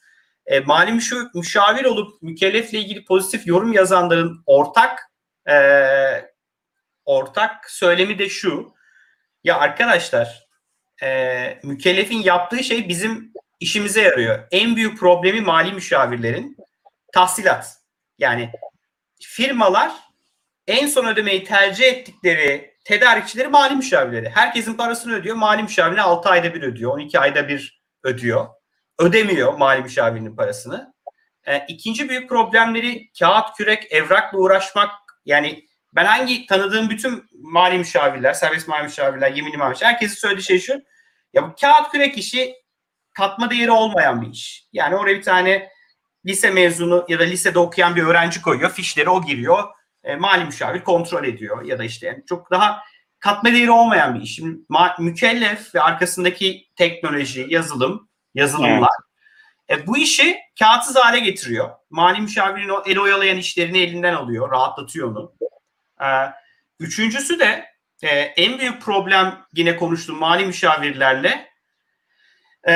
E, 0.46 0.60
mali 0.60 0.92
müşu- 0.92 1.30
müşavir 1.36 1.86
olup 1.86 2.22
mükellefle 2.22 2.80
ilgili 2.80 3.06
pozitif 3.06 3.48
yorum 3.48 3.74
yazanların 3.74 4.44
ortak 4.46 5.00
e, 5.50 5.56
ortak 7.06 7.70
söylemi 7.70 8.20
de 8.20 8.30
şu. 8.30 8.74
Ya 9.44 9.60
arkadaşlar 9.60 10.48
e, 11.04 11.60
mükellefin 11.64 12.22
yaptığı 12.22 12.64
şey 12.64 12.90
bizim 12.90 13.33
işimize 13.64 14.02
yarıyor. 14.02 14.48
En 14.52 14.76
büyük 14.76 15.00
problemi 15.00 15.42
mali 15.42 15.74
müşavirlerin 15.74 16.58
tahsilat. 17.14 17.78
Yani 18.18 18.50
firmalar 19.22 19.92
en 20.68 20.88
son 20.88 21.06
ödemeyi 21.06 21.44
tercih 21.44 21.86
ettikleri 21.86 22.74
tedarikçileri 22.86 23.48
mali 23.48 23.76
müşavirleri. 23.76 24.30
Herkesin 24.30 24.74
parasını 24.74 25.14
ödüyor. 25.14 25.36
Mali 25.36 25.64
müşavirine 25.64 26.02
6 26.02 26.30
ayda 26.30 26.54
bir 26.54 26.62
ödüyor. 26.62 26.92
12 26.92 27.20
ayda 27.20 27.48
bir 27.48 27.84
ödüyor. 28.04 28.48
Ödemiyor 29.00 29.54
mali 29.54 29.82
müşavirinin 29.82 30.36
parasını. 30.36 30.94
E, 31.46 31.66
ikinci 31.68 32.10
büyük 32.10 32.30
problemleri 32.30 33.12
kağıt, 33.20 33.58
kürek, 33.58 33.92
evrakla 33.92 34.38
uğraşmak. 34.38 34.92
Yani 35.26 35.68
ben 35.94 36.06
hangi 36.06 36.46
tanıdığım 36.46 36.90
bütün 36.90 37.26
mali 37.34 37.78
müşavirler, 37.78 38.34
serbest 38.34 38.68
mali 38.68 38.84
müşavirler, 38.84 39.32
yeminli 39.32 39.58
mali 39.58 39.70
müşavirler, 39.70 39.94
herkesin 39.94 40.16
söylediği 40.16 40.44
şey 40.44 40.60
şu. 40.60 40.82
Ya 41.34 41.44
bu 41.44 41.56
kağıt 41.62 41.92
kürek 41.92 42.18
işi 42.18 42.63
katma 43.14 43.50
değeri 43.50 43.72
olmayan 43.72 44.22
bir 44.22 44.30
iş. 44.30 44.68
Yani 44.74 44.96
oraya 44.96 45.18
bir 45.18 45.24
tane 45.24 45.70
lise 46.26 46.50
mezunu 46.50 47.06
ya 47.08 47.20
da 47.20 47.24
lisede 47.24 47.60
okuyan 47.60 47.96
bir 47.96 48.04
öğrenci 48.04 48.42
koyuyor. 48.42 48.70
Fişleri 48.70 49.10
o 49.10 49.26
giriyor. 49.26 49.64
E, 50.04 50.16
mali 50.16 50.46
müşavir 50.46 50.84
kontrol 50.84 51.24
ediyor. 51.24 51.66
Ya 51.66 51.80
da 51.80 51.84
işte 51.84 52.08
yani 52.08 52.24
çok 52.30 52.52
daha 52.52 52.80
katma 53.20 53.52
değeri 53.52 53.72
olmayan 53.72 54.16
bir 54.16 54.22
iş. 54.22 54.36
Şimdi 54.36 54.60
mükellef 55.00 55.76
ve 55.76 55.82
arkasındaki 55.82 56.68
teknoloji, 56.76 57.46
yazılım, 57.50 58.10
yazılımlar 58.34 58.92
e, 59.70 59.88
bu 59.88 59.98
işi 59.98 60.40
kağıtsız 60.60 60.96
hale 60.96 61.20
getiriyor. 61.20 61.70
Mali 61.90 62.22
müşavirin 62.22 62.70
o 62.70 62.84
el 62.86 63.00
oyalayan 63.00 63.38
işlerini 63.38 63.80
elinden 63.80 64.14
alıyor. 64.14 64.52
Rahatlatıyor 64.52 65.12
onu. 65.12 65.34
E, 66.02 66.08
üçüncüsü 66.80 67.40
de 67.40 67.66
e, 68.04 68.08
en 68.18 68.60
büyük 68.60 68.82
problem 68.82 69.46
yine 69.54 69.76
konuştuğum 69.76 70.18
mali 70.18 70.46
müşavirlerle 70.46 71.53
e, 72.68 72.74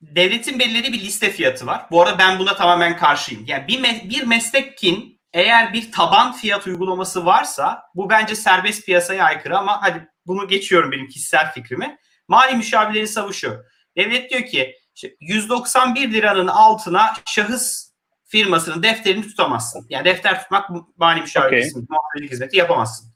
devletin 0.00 0.58
belirlediği 0.58 0.92
bir 0.92 1.00
liste 1.00 1.30
fiyatı 1.30 1.66
var. 1.66 1.86
Bu 1.90 2.02
arada 2.02 2.18
ben 2.18 2.38
buna 2.38 2.56
tamamen 2.56 2.96
karşıyım. 2.96 3.44
Yani 3.46 3.68
bir, 3.68 3.80
me- 3.80 4.08
bir 4.10 4.22
meslekin 4.22 5.20
eğer 5.32 5.72
bir 5.72 5.92
taban 5.92 6.32
fiyat 6.32 6.66
uygulaması 6.66 7.26
varsa 7.26 7.82
bu 7.94 8.10
bence 8.10 8.34
serbest 8.36 8.86
piyasaya 8.86 9.24
aykırı 9.24 9.58
ama 9.58 9.82
hadi 9.82 10.08
bunu 10.26 10.48
geçiyorum 10.48 10.92
benim 10.92 11.08
kişisel 11.08 11.52
fikrimi. 11.52 11.98
Mali 12.28 12.56
müşavirlerin 12.56 13.04
savı 13.04 13.34
şu. 13.34 13.64
Devlet 13.96 14.30
diyor 14.30 14.42
ki 14.46 14.76
işte 14.94 15.16
191 15.20 16.12
liranın 16.12 16.46
altına 16.46 17.12
şahıs 17.26 17.92
firmasının 18.24 18.82
defterini 18.82 19.22
tutamazsın. 19.22 19.86
Yani 19.88 20.04
defter 20.04 20.42
tutmak 20.42 20.70
mali 20.96 21.20
müşavirlik 21.20 21.76
Okay. 21.76 22.28
hizmeti 22.28 22.56
yapamazsın. 22.56 23.12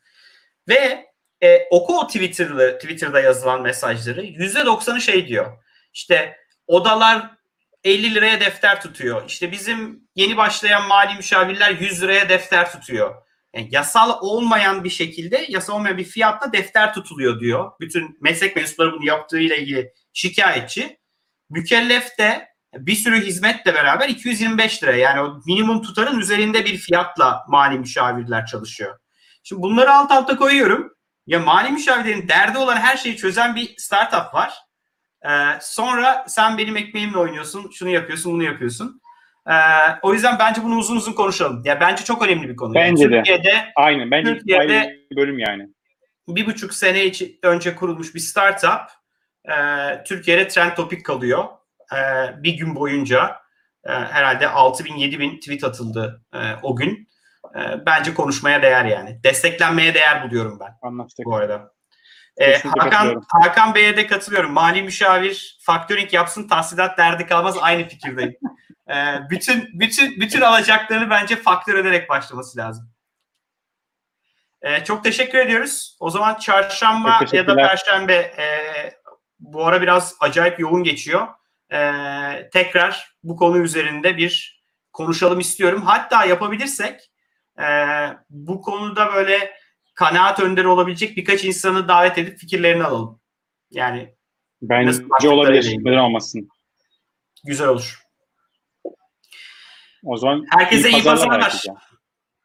Ve 0.68 1.06
e, 1.42 1.68
oku 1.70 1.98
o 1.98 2.06
Twitter'da, 2.06 2.78
Twitter'da 2.78 3.20
yazılan 3.20 3.62
mesajları 3.62 4.24
%90'ı 4.24 5.00
şey 5.00 5.28
diyor. 5.28 5.58
İşte 5.92 6.36
odalar 6.66 7.30
50 7.84 8.14
liraya 8.14 8.40
defter 8.40 8.82
tutuyor. 8.82 9.22
İşte 9.28 9.52
bizim 9.52 10.08
yeni 10.14 10.36
başlayan 10.36 10.88
mali 10.88 11.14
müşavirler 11.14 11.70
100 11.70 12.02
liraya 12.02 12.28
defter 12.28 12.72
tutuyor. 12.72 13.14
Yani 13.54 13.68
yasal 13.70 14.18
olmayan 14.20 14.84
bir 14.84 14.90
şekilde, 14.90 15.46
yasal 15.48 15.74
olmayan 15.74 15.98
bir 15.98 16.04
fiyatla 16.04 16.52
defter 16.52 16.94
tutuluyor 16.94 17.40
diyor. 17.40 17.72
Bütün 17.80 18.18
meslek 18.20 18.56
mensupları 18.56 18.92
bunu 18.92 19.06
yaptığıyla 19.06 19.56
ilgili 19.56 19.92
şikayetçi. 20.12 20.98
Mükellef 21.50 22.18
de 22.18 22.48
bir 22.74 22.94
sürü 22.94 23.26
hizmetle 23.26 23.74
beraber 23.74 24.08
225 24.08 24.82
lira 24.82 24.96
yani 24.96 25.20
o 25.20 25.40
minimum 25.46 25.82
tutarın 25.82 26.18
üzerinde 26.18 26.64
bir 26.64 26.76
fiyatla 26.76 27.44
mali 27.48 27.78
müşavirler 27.78 28.46
çalışıyor. 28.46 28.98
Şimdi 29.42 29.62
bunları 29.62 29.92
alt 29.92 30.10
alta 30.10 30.36
koyuyorum. 30.36 30.95
Ya 31.26 31.38
mali 31.40 31.70
müşavirlerin 31.70 32.28
derdi 32.28 32.58
olan 32.58 32.76
her 32.76 32.96
şeyi 32.96 33.16
çözen 33.16 33.56
bir 33.56 33.74
startup 33.78 34.34
var. 34.34 34.54
Ee, 35.24 35.28
sonra 35.60 36.24
sen 36.28 36.58
benim 36.58 36.76
ekmeğimle 36.76 37.18
oynuyorsun, 37.18 37.70
şunu 37.70 37.88
yapıyorsun, 37.88 38.32
bunu 38.32 38.42
yapıyorsun. 38.42 39.00
Ee, 39.48 39.52
o 40.02 40.12
yüzden 40.14 40.38
bence 40.38 40.62
bunu 40.62 40.76
uzun 40.76 40.96
uzun 40.96 41.12
konuşalım. 41.12 41.62
Ya 41.64 41.80
bence 41.80 42.04
çok 42.04 42.22
önemli 42.26 42.48
bir 42.48 42.56
konu. 42.56 42.74
Bence 42.74 43.10
de. 43.10 43.16
Türkiye'de 43.16 43.72
Aynen. 43.76 44.10
Bence 44.10 44.34
Türkiye'de- 44.34 44.96
bir 45.10 45.16
bölüm 45.16 45.38
yani. 45.38 45.68
bir 46.28 46.46
buçuk 46.46 46.74
sene 46.74 47.04
içi- 47.04 47.38
önce 47.42 47.74
kurulmuş 47.74 48.14
bir 48.14 48.20
startup 48.20 48.80
e, 49.44 49.54
Türkiye'de 50.04 50.48
trend 50.48 50.72
topik 50.76 51.06
kalıyor. 51.06 51.44
E, 51.92 51.98
bir 52.42 52.52
gün 52.54 52.74
boyunca 52.74 53.36
e, 53.84 53.92
herhalde 53.92 54.44
6000-7000 54.46 55.40
tweet 55.40 55.64
atıldı 55.64 56.24
e, 56.34 56.38
o 56.62 56.76
gün. 56.76 57.05
E, 57.56 57.86
bence 57.86 58.14
konuşmaya 58.14 58.62
değer 58.62 58.84
yani. 58.84 59.22
Desteklenmeye 59.24 59.94
değer 59.94 60.24
buluyorum 60.24 60.60
ben 60.60 60.88
Anlaştık. 60.88 61.26
bu 61.26 61.36
arada. 61.36 61.72
E, 62.36 62.58
Hakan. 62.58 63.22
Hakan 63.42 63.74
Bey'e 63.74 63.96
de 63.96 64.06
katılıyorum. 64.06 64.52
Mali 64.52 64.82
müşavir 64.82 65.58
faktörink 65.60 66.12
yapsın 66.12 66.48
tahsilat 66.48 66.98
derdi 66.98 67.26
kalmaz 67.26 67.56
aynı 67.60 67.88
fikirdeyim. 67.88 68.36
Ee, 68.90 69.18
bütün 69.30 69.80
bütün 69.80 70.20
bütün 70.20 70.40
alacaklarını 70.40 71.10
bence 71.10 71.36
faktör 71.36 71.78
ederek 71.78 72.08
başlaması 72.08 72.58
lazım. 72.58 72.90
Ee, 74.62 74.84
çok 74.84 75.04
teşekkür 75.04 75.38
ediyoruz. 75.38 75.96
O 76.00 76.10
zaman 76.10 76.34
çarşamba 76.34 77.20
ya 77.32 77.46
da 77.46 77.56
perşembe 77.56 78.14
e, 78.14 78.46
bu 79.40 79.66
ara 79.66 79.82
biraz 79.82 80.14
acayip 80.20 80.60
yoğun 80.60 80.84
geçiyor. 80.84 81.28
Ee, 81.72 82.50
tekrar 82.52 83.16
bu 83.22 83.36
konu 83.36 83.58
üzerinde 83.58 84.16
bir 84.16 84.62
konuşalım 84.92 85.40
istiyorum. 85.40 85.82
Hatta 85.82 86.24
yapabilirsek 86.24 87.10
e, 87.58 87.68
bu 88.30 88.62
konuda 88.62 89.14
böyle 89.14 89.52
kanaat 89.94 90.40
önderi 90.40 90.68
olabilecek 90.68 91.16
birkaç 91.16 91.44
insanı 91.44 91.88
davet 91.88 92.18
edip 92.18 92.38
fikirlerini 92.38 92.84
alalım. 92.84 93.20
Yani 93.70 94.14
Bence 94.62 95.28
olabilir. 95.28 95.76
Neden 95.78 95.98
olmasın? 95.98 96.48
güzel 97.44 97.68
olur. 97.68 98.02
O 100.04 100.16
zaman 100.16 100.46
Herkese 100.50 100.90
iyi 100.90 101.04
pazarlar. 101.04 101.64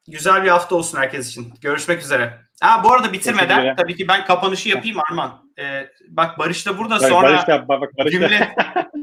Güzel 0.07 0.43
bir 0.43 0.49
hafta 0.49 0.76
olsun 0.76 0.97
herkes 0.97 1.30
için. 1.30 1.53
Görüşmek 1.62 2.01
üzere. 2.01 2.41
Ha 2.62 2.82
bu 2.84 2.93
arada 2.93 3.14
bitirmeden 3.14 3.76
tabii 3.76 3.95
ki 3.95 4.07
ben 4.07 4.26
kapanışı 4.26 4.70
yapayım 4.70 4.97
Arman. 5.09 5.51
Ee, 5.59 5.89
bak 6.07 6.39
Barış 6.39 6.66
da 6.66 6.78
burada 6.78 6.95
Bak, 6.95 7.09
sonra 7.09 7.28
Barış 7.28 7.47
da, 7.47 7.68
bak, 7.68 7.82
bak, 7.82 7.97
Barış 7.97 8.14
da. 8.14 8.18
Gümlet, 8.18 8.49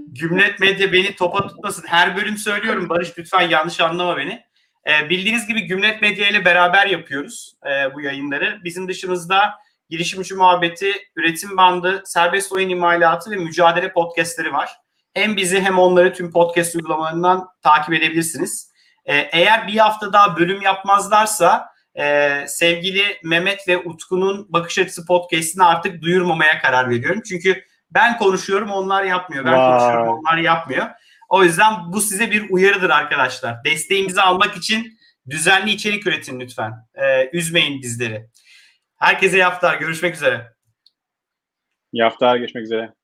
Gümlet 0.06 0.60
Medya 0.60 0.92
beni 0.92 1.16
topa 1.16 1.46
tutmasın. 1.46 1.84
Her 1.86 2.16
bölüm 2.16 2.36
söylüyorum 2.36 2.88
Barış 2.88 3.18
lütfen 3.18 3.48
yanlış 3.48 3.80
anlama 3.80 4.16
beni. 4.16 4.47
Ee, 4.88 5.10
bildiğiniz 5.10 5.46
gibi 5.46 5.62
Gümlet 5.62 6.02
Medya 6.02 6.28
ile 6.28 6.44
beraber 6.44 6.86
yapıyoruz 6.86 7.54
e, 7.66 7.94
bu 7.94 8.00
yayınları. 8.00 8.60
Bizim 8.64 8.88
dışımızda 8.88 9.54
girişimci 9.90 10.34
muhabbeti, 10.34 10.92
üretim 11.16 11.56
bandı, 11.56 12.02
serbest 12.04 12.52
oyun 12.52 12.68
imalatı 12.68 13.30
ve 13.30 13.36
mücadele 13.36 13.92
podcastleri 13.92 14.52
var. 14.52 14.70
Hem 15.14 15.36
bizi 15.36 15.60
hem 15.60 15.78
onları 15.78 16.14
tüm 16.14 16.32
podcast 16.32 16.74
uygulamalarından 16.74 17.48
takip 17.62 17.94
edebilirsiniz. 17.94 18.72
Ee, 19.04 19.16
eğer 19.16 19.66
bir 19.66 19.76
hafta 19.76 20.12
daha 20.12 20.36
bölüm 20.36 20.62
yapmazlarsa 20.62 21.68
e, 21.94 22.44
sevgili 22.46 23.02
Mehmet 23.24 23.68
ve 23.68 23.78
Utku'nun 23.78 24.46
Bakış 24.52 24.78
Açısı 24.78 25.06
podcastini 25.06 25.64
artık 25.64 26.02
duyurmamaya 26.02 26.58
karar 26.58 26.90
veriyorum. 26.90 27.22
Çünkü 27.28 27.64
ben 27.90 28.18
konuşuyorum 28.18 28.70
onlar 28.70 29.04
yapmıyor. 29.04 29.44
Ben 29.44 29.52
Vay. 29.52 29.78
konuşuyorum 29.78 30.08
onlar 30.08 30.36
yapmıyor. 30.36 30.86
O 31.28 31.44
yüzden 31.44 31.92
bu 31.92 32.00
size 32.00 32.30
bir 32.30 32.50
uyarıdır 32.50 32.90
arkadaşlar. 32.90 33.64
Desteğimizi 33.64 34.20
almak 34.20 34.56
için 34.56 34.98
düzenli 35.30 35.70
içerik 35.70 36.06
üretin 36.06 36.40
lütfen. 36.40 36.72
Ee, 36.94 37.30
üzmeyin 37.32 37.82
bizleri. 37.82 38.28
Herkese 38.96 39.36
iyi. 39.36 39.74
Görüşmek 39.74 40.14
üzere. 40.14 40.52
İyi 41.92 42.02
haftalar. 42.02 42.36
Görüşmek 42.36 42.64
üzere. 42.64 42.97